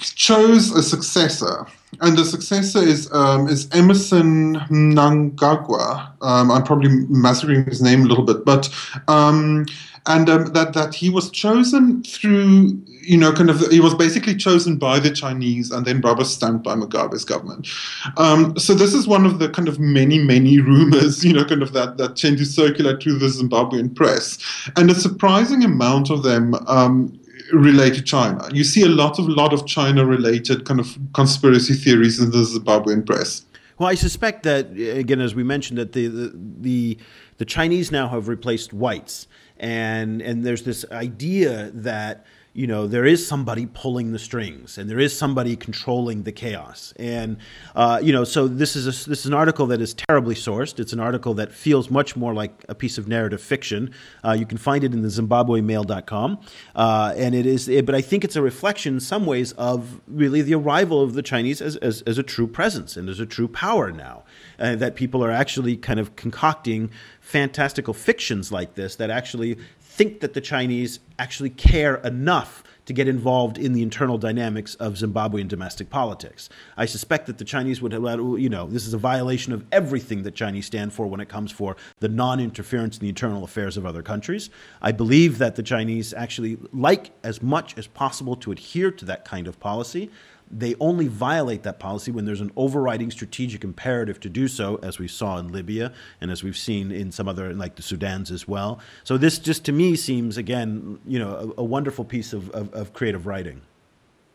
chose 0.00 0.72
a 0.72 0.82
successor, 0.82 1.66
and 2.00 2.16
the 2.16 2.24
successor 2.24 2.82
is 2.82 3.12
um, 3.12 3.48
is 3.48 3.68
Emmerson 3.72 4.56
Mnangagwa. 4.70 6.10
Um, 6.22 6.50
I'm 6.50 6.64
probably 6.64 6.90
massacring 7.08 7.64
his 7.64 7.82
name 7.82 8.02
a 8.02 8.06
little 8.06 8.24
bit, 8.24 8.44
but 8.44 8.68
um, 9.08 9.66
and 10.08 10.28
um, 10.28 10.46
that 10.54 10.72
that 10.72 10.94
he 10.94 11.10
was 11.10 11.30
chosen 11.30 12.02
through 12.02 12.82
you 13.02 13.16
know 13.16 13.32
kind 13.32 13.50
of 13.50 13.60
he 13.68 13.78
was 13.78 13.94
basically 13.94 14.34
chosen 14.34 14.76
by 14.76 14.98
the 14.98 15.10
Chinese 15.10 15.70
and 15.70 15.86
then 15.86 16.00
rubber 16.00 16.24
stamped 16.24 16.64
by 16.64 16.74
Mugabe's 16.74 17.24
government. 17.24 17.68
Um, 18.16 18.58
so 18.58 18.74
this 18.74 18.94
is 18.94 19.06
one 19.06 19.24
of 19.26 19.38
the 19.38 19.48
kind 19.50 19.68
of 19.68 19.78
many 19.78 20.18
many 20.18 20.60
rumors 20.72 21.24
you 21.24 21.32
know 21.32 21.44
kind 21.44 21.62
of 21.62 21.72
that 21.74 21.98
that 21.98 22.16
tend 22.16 22.38
to 22.38 22.46
circulate 22.46 23.02
through 23.02 23.18
the 23.18 23.26
Zimbabwean 23.26 23.94
press, 23.94 24.38
and 24.76 24.90
a 24.90 24.94
surprising 24.94 25.62
amount 25.62 26.10
of 26.10 26.24
them. 26.24 26.54
Um, 26.66 27.14
relate 27.50 27.94
to 27.94 28.02
China. 28.02 28.46
You 28.52 28.62
see 28.62 28.82
a 28.82 28.88
lot 28.88 29.18
of 29.18 29.26
lot 29.26 29.54
of 29.54 29.66
China 29.66 30.04
related 30.04 30.66
kind 30.66 30.78
of 30.78 30.98
conspiracy 31.14 31.72
theories 31.72 32.20
in 32.20 32.30
the 32.30 32.38
Zimbabwean 32.38 33.06
press. 33.06 33.42
Well, 33.78 33.88
I 33.88 33.94
suspect 33.94 34.42
that 34.42 34.72
again, 34.72 35.22
as 35.22 35.34
we 35.34 35.44
mentioned, 35.44 35.78
that 35.78 35.92
the 35.92 36.08
the, 36.08 36.32
the, 36.60 36.98
the 37.38 37.44
Chinese 37.46 37.90
now 37.90 38.08
have 38.08 38.28
replaced 38.28 38.74
whites 38.74 39.28
and 39.58 40.22
and 40.22 40.44
there's 40.44 40.62
this 40.62 40.84
idea 40.90 41.70
that 41.74 42.26
you 42.58 42.66
know, 42.66 42.88
there 42.88 43.06
is 43.06 43.24
somebody 43.24 43.66
pulling 43.66 44.10
the 44.10 44.18
strings 44.18 44.78
and 44.78 44.90
there 44.90 44.98
is 44.98 45.16
somebody 45.16 45.54
controlling 45.54 46.24
the 46.24 46.32
chaos. 46.32 46.92
And, 46.96 47.36
uh, 47.76 48.00
you 48.02 48.12
know, 48.12 48.24
so 48.24 48.48
this 48.48 48.74
is, 48.74 48.86
a, 48.86 49.08
this 49.08 49.20
is 49.20 49.26
an 49.26 49.34
article 49.34 49.68
that 49.68 49.80
is 49.80 49.94
terribly 49.94 50.34
sourced. 50.34 50.80
It's 50.80 50.92
an 50.92 50.98
article 50.98 51.34
that 51.34 51.52
feels 51.52 51.88
much 51.88 52.16
more 52.16 52.34
like 52.34 52.64
a 52.68 52.74
piece 52.74 52.98
of 52.98 53.06
narrative 53.06 53.40
fiction. 53.40 53.94
Uh, 54.24 54.32
you 54.32 54.44
can 54.44 54.58
find 54.58 54.82
it 54.82 54.92
in 54.92 55.02
the 55.02 55.08
ZimbabweMail.com. 55.08 56.40
Uh, 56.74 57.14
and 57.16 57.36
it 57.36 57.46
is, 57.46 57.68
it, 57.68 57.86
but 57.86 57.94
I 57.94 58.00
think 58.00 58.24
it's 58.24 58.34
a 58.34 58.42
reflection 58.42 58.94
in 58.94 59.00
some 59.00 59.24
ways 59.24 59.52
of 59.52 60.00
really 60.08 60.42
the 60.42 60.54
arrival 60.54 61.00
of 61.00 61.14
the 61.14 61.22
Chinese 61.22 61.62
as, 61.62 61.76
as, 61.76 62.02
as 62.02 62.18
a 62.18 62.24
true 62.24 62.48
presence 62.48 62.96
and 62.96 63.08
as 63.08 63.20
a 63.20 63.26
true 63.26 63.46
power 63.46 63.92
now. 63.92 64.24
Uh, 64.58 64.74
that 64.74 64.96
people 64.96 65.24
are 65.24 65.30
actually 65.30 65.76
kind 65.76 66.00
of 66.00 66.16
concocting 66.16 66.90
fantastical 67.20 67.94
fictions 67.94 68.50
like 68.50 68.74
this 68.74 68.96
that 68.96 69.08
actually 69.08 69.56
think 69.78 70.18
that 70.20 70.34
the 70.34 70.40
Chinese 70.40 71.00
actually 71.18 71.50
care 71.50 71.96
enough 71.96 72.64
to 72.88 72.94
get 72.94 73.06
involved 73.06 73.58
in 73.58 73.74
the 73.74 73.82
internal 73.82 74.16
dynamics 74.16 74.74
of 74.76 74.94
Zimbabwean 74.94 75.46
domestic 75.46 75.90
politics. 75.90 76.48
I 76.74 76.86
suspect 76.86 77.26
that 77.26 77.36
the 77.36 77.44
Chinese 77.44 77.82
would, 77.82 77.92
you 77.92 78.48
know, 78.48 78.66
this 78.66 78.86
is 78.86 78.94
a 78.94 78.98
violation 78.98 79.52
of 79.52 79.62
everything 79.70 80.22
that 80.22 80.34
Chinese 80.34 80.64
stand 80.64 80.94
for 80.94 81.06
when 81.06 81.20
it 81.20 81.28
comes 81.28 81.52
for 81.52 81.76
the 81.98 82.08
non-interference 82.08 82.96
in 82.96 83.02
the 83.02 83.10
internal 83.10 83.44
affairs 83.44 83.76
of 83.76 83.84
other 83.84 84.02
countries. 84.02 84.48
I 84.80 84.92
believe 84.92 85.36
that 85.36 85.56
the 85.56 85.62
Chinese 85.62 86.14
actually 86.14 86.56
like 86.72 87.10
as 87.22 87.42
much 87.42 87.76
as 87.76 87.86
possible 87.86 88.36
to 88.36 88.52
adhere 88.52 88.90
to 88.90 89.04
that 89.04 89.26
kind 89.26 89.46
of 89.46 89.60
policy 89.60 90.10
they 90.50 90.74
only 90.80 91.06
violate 91.06 91.62
that 91.62 91.78
policy 91.78 92.10
when 92.10 92.24
there's 92.24 92.40
an 92.40 92.50
overriding 92.56 93.10
strategic 93.10 93.64
imperative 93.64 94.18
to 94.20 94.28
do 94.28 94.48
so, 94.48 94.78
as 94.82 94.98
we 94.98 95.08
saw 95.08 95.38
in 95.38 95.52
Libya 95.52 95.92
and 96.20 96.30
as 96.30 96.42
we've 96.42 96.56
seen 96.56 96.90
in 96.90 97.12
some 97.12 97.28
other, 97.28 97.52
like 97.54 97.76
the 97.76 97.82
Sudans 97.82 98.30
as 98.30 98.48
well. 98.48 98.80
So 99.04 99.18
this 99.18 99.38
just 99.38 99.64
to 99.66 99.72
me 99.72 99.96
seems, 99.96 100.36
again, 100.36 100.98
you 101.06 101.18
know, 101.18 101.54
a, 101.56 101.60
a 101.60 101.64
wonderful 101.64 102.04
piece 102.04 102.32
of, 102.32 102.50
of, 102.50 102.72
of 102.72 102.92
creative 102.92 103.26
writing. 103.26 103.60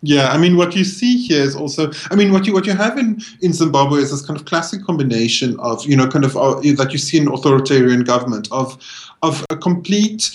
Yeah, 0.05 0.33
I 0.33 0.37
mean, 0.37 0.57
what 0.57 0.75
you 0.75 0.83
see 0.83 1.15
here 1.15 1.41
is 1.41 1.55
also, 1.55 1.89
I 2.11 2.15
mean, 2.15 2.33
what 2.33 2.45
you 2.45 2.53
what 2.53 2.65
you 2.65 2.73
have 2.73 2.97
in, 2.97 3.21
in 3.41 3.53
Zimbabwe 3.53 3.99
is 3.99 4.11
this 4.11 4.21
kind 4.21 4.37
of 4.37 4.45
classic 4.45 4.83
combination 4.83 5.57
of, 5.61 5.85
you 5.85 5.95
know, 5.95 6.07
kind 6.09 6.25
of 6.25 6.35
uh, 6.35 6.55
that 6.55 6.89
you 6.91 6.97
see 6.97 7.17
in 7.17 7.29
authoritarian 7.29 8.03
government 8.03 8.49
of 8.51 8.77
of 9.21 9.45
a 9.49 9.55
complete 9.55 10.29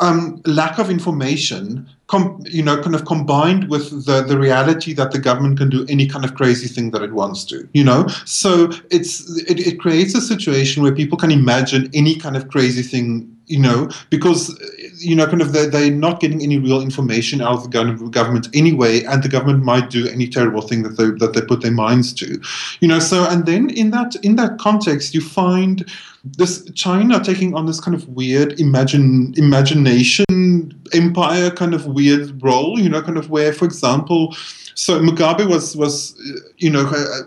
um, 0.00 0.42
lack 0.44 0.78
of 0.78 0.90
information, 0.90 1.88
com- 2.08 2.42
you 2.44 2.62
know, 2.62 2.80
kind 2.82 2.94
of 2.94 3.04
combined 3.04 3.68
with 3.68 4.06
the, 4.06 4.22
the 4.22 4.38
reality 4.38 4.92
that 4.94 5.12
the 5.12 5.18
government 5.18 5.58
can 5.58 5.70
do 5.70 5.86
any 5.88 6.06
kind 6.06 6.24
of 6.24 6.34
crazy 6.34 6.68
thing 6.68 6.90
that 6.90 7.02
it 7.02 7.12
wants 7.12 7.44
to, 7.44 7.68
you 7.72 7.84
know. 7.84 8.06
So 8.24 8.70
it's 8.90 9.30
it, 9.48 9.60
it 9.60 9.80
creates 9.80 10.14
a 10.14 10.20
situation 10.20 10.82
where 10.82 10.94
people 10.94 11.16
can 11.16 11.30
imagine 11.30 11.90
any 11.94 12.16
kind 12.16 12.36
of 12.36 12.48
crazy 12.48 12.82
thing 12.82 13.33
you 13.46 13.58
know, 13.58 13.90
because 14.10 14.58
you 14.96 15.14
know, 15.14 15.26
kind 15.26 15.42
of 15.42 15.52
they're, 15.52 15.68
they're 15.68 15.90
not 15.90 16.20
getting 16.20 16.42
any 16.42 16.58
real 16.58 16.80
information 16.80 17.40
out 17.40 17.54
of 17.54 17.62
the 17.70 18.08
government 18.10 18.48
anyway, 18.54 19.02
and 19.04 19.22
the 19.22 19.28
government 19.28 19.64
might 19.64 19.90
do 19.90 20.08
any 20.08 20.28
terrible 20.28 20.62
thing 20.62 20.82
that 20.82 20.96
they 20.96 21.10
that 21.24 21.34
they 21.34 21.42
put 21.42 21.60
their 21.60 21.72
minds 21.72 22.12
to, 22.14 22.40
you 22.80 22.88
know. 22.88 22.98
So, 22.98 23.28
and 23.28 23.46
then 23.46 23.70
in 23.70 23.90
that 23.90 24.16
in 24.22 24.36
that 24.36 24.58
context, 24.58 25.14
you 25.14 25.20
find 25.20 25.88
this 26.24 26.64
China 26.72 27.22
taking 27.22 27.54
on 27.54 27.66
this 27.66 27.80
kind 27.80 27.94
of 27.94 28.08
weird 28.08 28.58
imagine 28.58 29.34
imagination 29.36 30.72
empire 30.92 31.50
kind 31.50 31.74
of 31.74 31.86
weird 31.86 32.42
role, 32.42 32.78
you 32.78 32.88
know, 32.88 33.02
kind 33.02 33.18
of 33.18 33.30
where, 33.30 33.52
for 33.52 33.64
example 33.64 34.34
so 34.74 35.00
Mugabe 35.00 35.48
was 35.48 35.76
was 35.76 36.14
you 36.58 36.70
know 36.70 36.84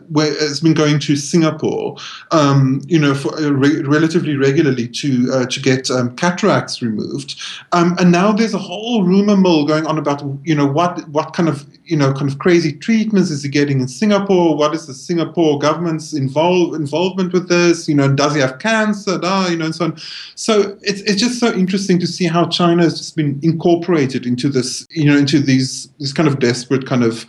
where 0.09 0.31
has 0.39 0.59
been 0.59 0.73
going 0.73 0.99
to 0.99 1.15
Singapore, 1.15 1.97
um, 2.31 2.81
you 2.87 2.99
know, 2.99 3.13
for 3.13 3.33
uh, 3.35 3.49
re- 3.49 3.81
relatively 3.81 4.35
regularly 4.35 4.87
to 4.89 5.29
uh, 5.33 5.45
to 5.45 5.59
get 5.61 5.89
um, 5.89 6.15
cataracts 6.15 6.81
removed, 6.81 7.41
um, 7.71 7.95
and 7.99 8.11
now 8.11 8.31
there's 8.31 8.53
a 8.53 8.59
whole 8.59 9.03
rumor 9.03 9.37
mill 9.37 9.65
going 9.65 9.85
on 9.85 9.97
about 9.97 10.23
you 10.43 10.55
know 10.55 10.65
what 10.65 11.07
what 11.09 11.33
kind 11.33 11.49
of 11.49 11.65
you 11.85 11.95
know 11.95 12.13
kind 12.13 12.29
of 12.29 12.39
crazy 12.39 12.73
treatments 12.73 13.31
is 13.31 13.43
he 13.43 13.49
getting 13.49 13.79
in 13.79 13.87
Singapore? 13.87 14.55
What 14.55 14.73
is 14.73 14.87
the 14.87 14.93
Singapore 14.93 15.59
government's 15.59 16.13
involve, 16.13 16.75
involvement 16.75 17.33
with 17.33 17.47
this? 17.47 17.87
You 17.87 17.95
know, 17.95 18.13
does 18.13 18.35
he 18.35 18.41
have 18.41 18.59
cancer? 18.59 19.13
You 19.49 19.57
know, 19.57 19.65
and 19.65 19.75
so 19.75 19.85
on. 19.85 19.97
So 20.35 20.77
it's 20.81 21.01
it's 21.01 21.19
just 21.19 21.39
so 21.39 21.53
interesting 21.53 21.99
to 21.99 22.07
see 22.07 22.25
how 22.25 22.47
China 22.47 22.83
has 22.83 22.97
just 22.97 23.15
been 23.15 23.39
incorporated 23.41 24.25
into 24.25 24.49
this, 24.49 24.85
you 24.89 25.05
know, 25.05 25.17
into 25.17 25.39
these 25.39 25.87
this 25.99 26.13
kind 26.13 26.27
of 26.27 26.39
desperate 26.39 26.85
kind 26.85 27.03
of 27.03 27.25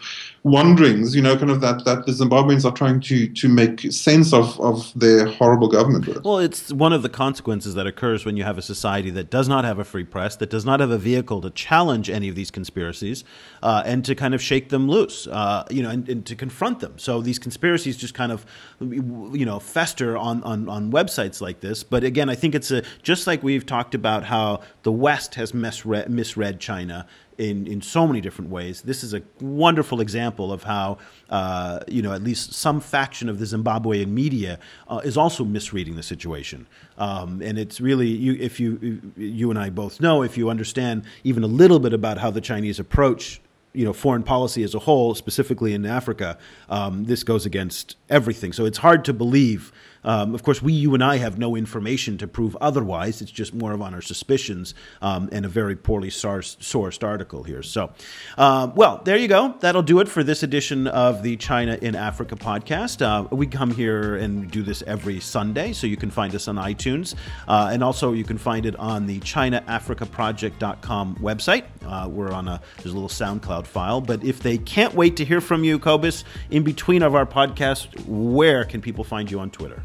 wanderings, 0.48 1.14
you 1.14 1.22
know, 1.22 1.36
kind 1.36 1.50
of 1.50 1.60
that 1.60 1.84
that 1.84 2.06
the 2.06 2.12
Zimbabweans 2.12 2.64
are 2.64 2.72
trying 2.72 3.00
to 3.00 3.28
to 3.28 3.48
make 3.48 3.80
sense 3.92 4.32
of 4.32 4.58
of 4.60 4.92
their 4.98 5.26
horrible 5.26 5.68
government 5.68 6.06
with. 6.06 6.24
Well, 6.24 6.38
it's 6.38 6.72
one 6.72 6.92
of 6.92 7.02
the 7.02 7.08
consequences 7.08 7.74
that 7.74 7.86
occurs 7.86 8.24
when 8.24 8.36
you 8.36 8.44
have 8.44 8.58
a 8.58 8.62
society 8.62 9.10
that 9.10 9.30
does 9.30 9.48
not 9.48 9.64
have 9.64 9.78
a 9.78 9.84
free 9.84 10.04
press, 10.04 10.36
that 10.36 10.50
does 10.50 10.64
not 10.64 10.80
have 10.80 10.90
a 10.90 10.98
vehicle 10.98 11.40
to 11.42 11.50
challenge 11.50 12.10
any 12.10 12.28
of 12.28 12.34
these 12.34 12.50
conspiracies, 12.50 13.24
uh, 13.62 13.82
and 13.84 14.04
to 14.04 14.14
kind 14.14 14.34
of 14.34 14.42
shake 14.42 14.68
them 14.70 14.88
loose, 14.88 15.26
uh, 15.26 15.64
you 15.70 15.82
know, 15.82 15.90
and, 15.90 16.08
and, 16.08 16.26
to 16.26 16.34
confront 16.34 16.80
them. 16.80 16.98
So 16.98 17.20
these 17.20 17.38
conspiracies 17.38 17.96
just 17.96 18.14
kind 18.14 18.32
of, 18.32 18.44
you 18.80 19.44
know, 19.44 19.58
fester 19.58 20.16
on, 20.16 20.42
on 20.42 20.68
on 20.68 20.90
websites 20.90 21.40
like 21.40 21.60
this. 21.60 21.84
But 21.84 22.04
again, 22.04 22.28
I 22.28 22.34
think 22.34 22.54
it's 22.54 22.70
a 22.70 22.82
just 23.02 23.26
like 23.26 23.42
we've 23.42 23.66
talked 23.66 23.94
about 23.94 24.24
how 24.24 24.60
the 24.82 24.92
West 24.92 25.34
has 25.36 25.52
misread, 25.52 26.10
misread 26.10 26.60
China 26.60 27.06
in, 27.38 27.66
in 27.68 27.80
so 27.80 28.06
many 28.06 28.20
different 28.20 28.50
ways. 28.50 28.82
This 28.82 29.04
is 29.04 29.14
a 29.14 29.22
wonderful 29.40 30.00
example 30.00 30.52
of 30.52 30.64
how, 30.64 30.98
uh, 31.30 31.80
you 31.86 32.02
know, 32.02 32.12
at 32.12 32.22
least 32.22 32.52
some 32.52 32.80
faction 32.80 33.28
of 33.28 33.38
the 33.38 33.44
Zimbabwean 33.44 34.08
media 34.08 34.58
uh, 34.88 35.00
is 35.04 35.16
also 35.16 35.44
misreading 35.44 35.94
the 35.94 36.02
situation. 36.02 36.66
Um, 36.98 37.40
and 37.40 37.58
it's 37.58 37.80
really, 37.80 38.08
you, 38.08 38.36
if 38.40 38.58
you, 38.58 39.00
you 39.16 39.50
and 39.50 39.58
I 39.58 39.70
both 39.70 40.00
know, 40.00 40.22
if 40.22 40.36
you 40.36 40.50
understand 40.50 41.04
even 41.22 41.44
a 41.44 41.48
little 41.48 41.78
bit 41.78 41.92
about 41.92 42.18
how 42.18 42.30
the 42.30 42.40
Chinese 42.40 42.80
approach 42.80 43.40
you 43.74 43.84
know 43.84 43.92
foreign 43.92 44.22
policy 44.22 44.64
as 44.64 44.74
a 44.74 44.80
whole, 44.80 45.14
specifically 45.14 45.72
in 45.74 45.86
Africa, 45.86 46.38
um, 46.68 47.04
this 47.04 47.22
goes 47.22 47.46
against 47.46 47.96
everything. 48.08 48.52
So 48.52 48.64
it's 48.64 48.78
hard 48.78 49.04
to 49.04 49.12
believe 49.12 49.72
um, 50.08 50.34
of 50.34 50.42
course, 50.42 50.62
we, 50.62 50.72
you 50.72 50.94
and 50.94 51.04
I, 51.04 51.18
have 51.18 51.38
no 51.38 51.54
information 51.54 52.16
to 52.16 52.26
prove 52.26 52.56
otherwise. 52.62 53.20
It's 53.20 53.30
just 53.30 53.52
more 53.52 53.72
of 53.72 53.82
on 53.82 53.92
our 53.92 54.00
suspicions 54.00 54.72
um, 55.02 55.28
and 55.32 55.44
a 55.44 55.50
very 55.50 55.76
poorly 55.76 56.08
sourced 56.08 57.04
article 57.04 57.42
here. 57.42 57.62
So, 57.62 57.92
uh, 58.38 58.70
well, 58.74 59.02
there 59.04 59.18
you 59.18 59.28
go. 59.28 59.54
That'll 59.60 59.82
do 59.82 60.00
it 60.00 60.08
for 60.08 60.24
this 60.24 60.42
edition 60.42 60.86
of 60.86 61.22
the 61.22 61.36
China 61.36 61.78
in 61.82 61.94
Africa 61.94 62.36
podcast. 62.36 63.02
Uh, 63.02 63.28
we 63.34 63.46
come 63.46 63.70
here 63.70 64.16
and 64.16 64.50
do 64.50 64.62
this 64.62 64.82
every 64.86 65.20
Sunday, 65.20 65.74
so 65.74 65.86
you 65.86 65.98
can 65.98 66.10
find 66.10 66.34
us 66.34 66.48
on 66.48 66.56
iTunes. 66.56 67.14
Uh, 67.46 67.68
and 67.70 67.84
also, 67.84 68.14
you 68.14 68.24
can 68.24 68.38
find 68.38 68.64
it 68.64 68.76
on 68.76 69.04
the 69.04 69.20
ChinaAfricaProject.com 69.20 71.16
website. 71.16 71.64
Uh, 71.86 72.08
we're 72.08 72.32
on 72.32 72.48
a, 72.48 72.62
there's 72.76 72.92
a 72.92 72.98
little 72.98 73.10
SoundCloud 73.10 73.66
file. 73.66 74.00
But 74.00 74.24
if 74.24 74.40
they 74.40 74.56
can't 74.56 74.94
wait 74.94 75.18
to 75.18 75.24
hear 75.26 75.42
from 75.42 75.64
you, 75.64 75.78
Cobus, 75.78 76.24
in 76.48 76.62
between 76.62 77.02
of 77.02 77.14
our 77.14 77.26
podcast, 77.26 78.06
where 78.06 78.64
can 78.64 78.80
people 78.80 79.04
find 79.04 79.30
you 79.30 79.38
on 79.40 79.50
Twitter? 79.50 79.82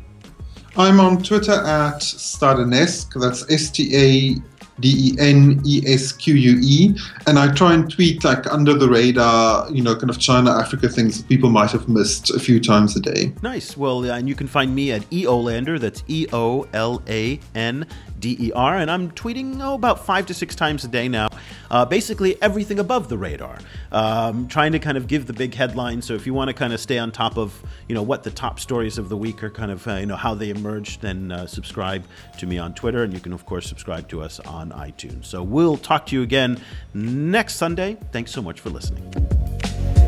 I'm 0.75 0.99
on 0.99 1.21
Twitter 1.21 1.51
at 1.51 2.01
Stadenesque. 2.01 3.19
That's 3.19 3.49
S 3.51 3.69
T 3.69 3.95
A 3.95 4.35
D 4.79 5.11
E 5.11 5.15
N 5.19 5.61
E 5.65 5.83
S 5.85 6.11
Q 6.11 6.33
U 6.33 6.59
E. 6.61 6.97
And 7.27 7.37
I 7.37 7.53
try 7.53 7.73
and 7.73 7.91
tweet 7.91 8.23
like 8.23 8.51
under 8.51 8.73
the 8.73 8.89
radar, 8.89 9.69
you 9.71 9.83
know, 9.83 9.95
kind 9.95 10.09
of 10.09 10.19
China 10.19 10.51
Africa 10.51 10.89
things 10.89 11.19
that 11.19 11.29
people 11.29 11.51
might 11.51 11.71
have 11.71 11.87
missed 11.87 12.31
a 12.31 12.39
few 12.39 12.59
times 12.59 12.95
a 12.95 12.99
day. 12.99 13.33
Nice. 13.43 13.77
Well, 13.77 14.03
and 14.05 14.27
you 14.27 14.33
can 14.33 14.47
find 14.47 14.73
me 14.73 14.91
at 14.91 15.07
EOLander. 15.11 15.79
That's 15.79 16.03
E 16.07 16.25
O 16.33 16.67
L 16.73 17.03
A 17.07 17.39
N 17.53 17.85
D 18.19 18.35
E 18.39 18.51
R. 18.53 18.77
And 18.77 18.89
I'm 18.89 19.11
tweeting, 19.11 19.61
oh, 19.61 19.75
about 19.75 20.03
five 20.03 20.25
to 20.25 20.33
six 20.33 20.55
times 20.55 20.83
a 20.83 20.87
day 20.87 21.07
now. 21.07 21.29
Uh, 21.73 21.83
basically, 21.83 22.39
everything 22.39 22.77
above 22.77 23.09
the 23.09 23.17
radar. 23.17 23.57
Um, 23.91 24.47
trying 24.47 24.73
to 24.73 24.79
kind 24.79 24.95
of 24.95 25.07
give 25.07 25.25
the 25.25 25.33
big 25.33 25.55
headlines. 25.55 26.05
So 26.05 26.13
if 26.13 26.27
you 26.27 26.33
want 26.35 26.49
to 26.49 26.53
kind 26.53 26.71
of 26.71 26.79
stay 26.79 26.99
on 26.99 27.11
top 27.11 27.35
of, 27.35 27.59
you 27.87 27.95
know, 27.95 28.03
what 28.03 28.21
the 28.21 28.29
top 28.29 28.59
stories 28.59 28.99
of 28.99 29.09
the 29.09 29.17
week 29.17 29.43
are, 29.43 29.49
kind 29.49 29.71
of, 29.71 29.87
uh, 29.87 29.95
you 29.95 30.05
know, 30.05 30.15
how 30.15 30.35
they 30.35 30.51
emerge, 30.51 30.99
then 30.99 31.31
uh, 31.31 31.47
subscribe 31.47 32.03
to 32.37 32.45
me 32.45 32.59
on 32.59 32.75
Twitter. 32.75 33.01
And 33.01 33.11
you 33.11 33.19
can, 33.19 33.33
of 33.33 33.47
course, 33.47 33.67
subscribe 33.67 34.07
to 34.09 34.21
us 34.21 34.39
on 34.41 34.69
iTunes. 34.69 35.25
So 35.25 35.41
we'll 35.41 35.77
talk 35.77 36.05
to 36.07 36.15
you 36.15 36.21
again 36.21 36.61
next 36.93 37.55
Sunday. 37.55 37.97
Thanks 38.11 38.31
so 38.31 38.43
much 38.43 38.59
for 38.59 38.69
listening. 38.69 40.02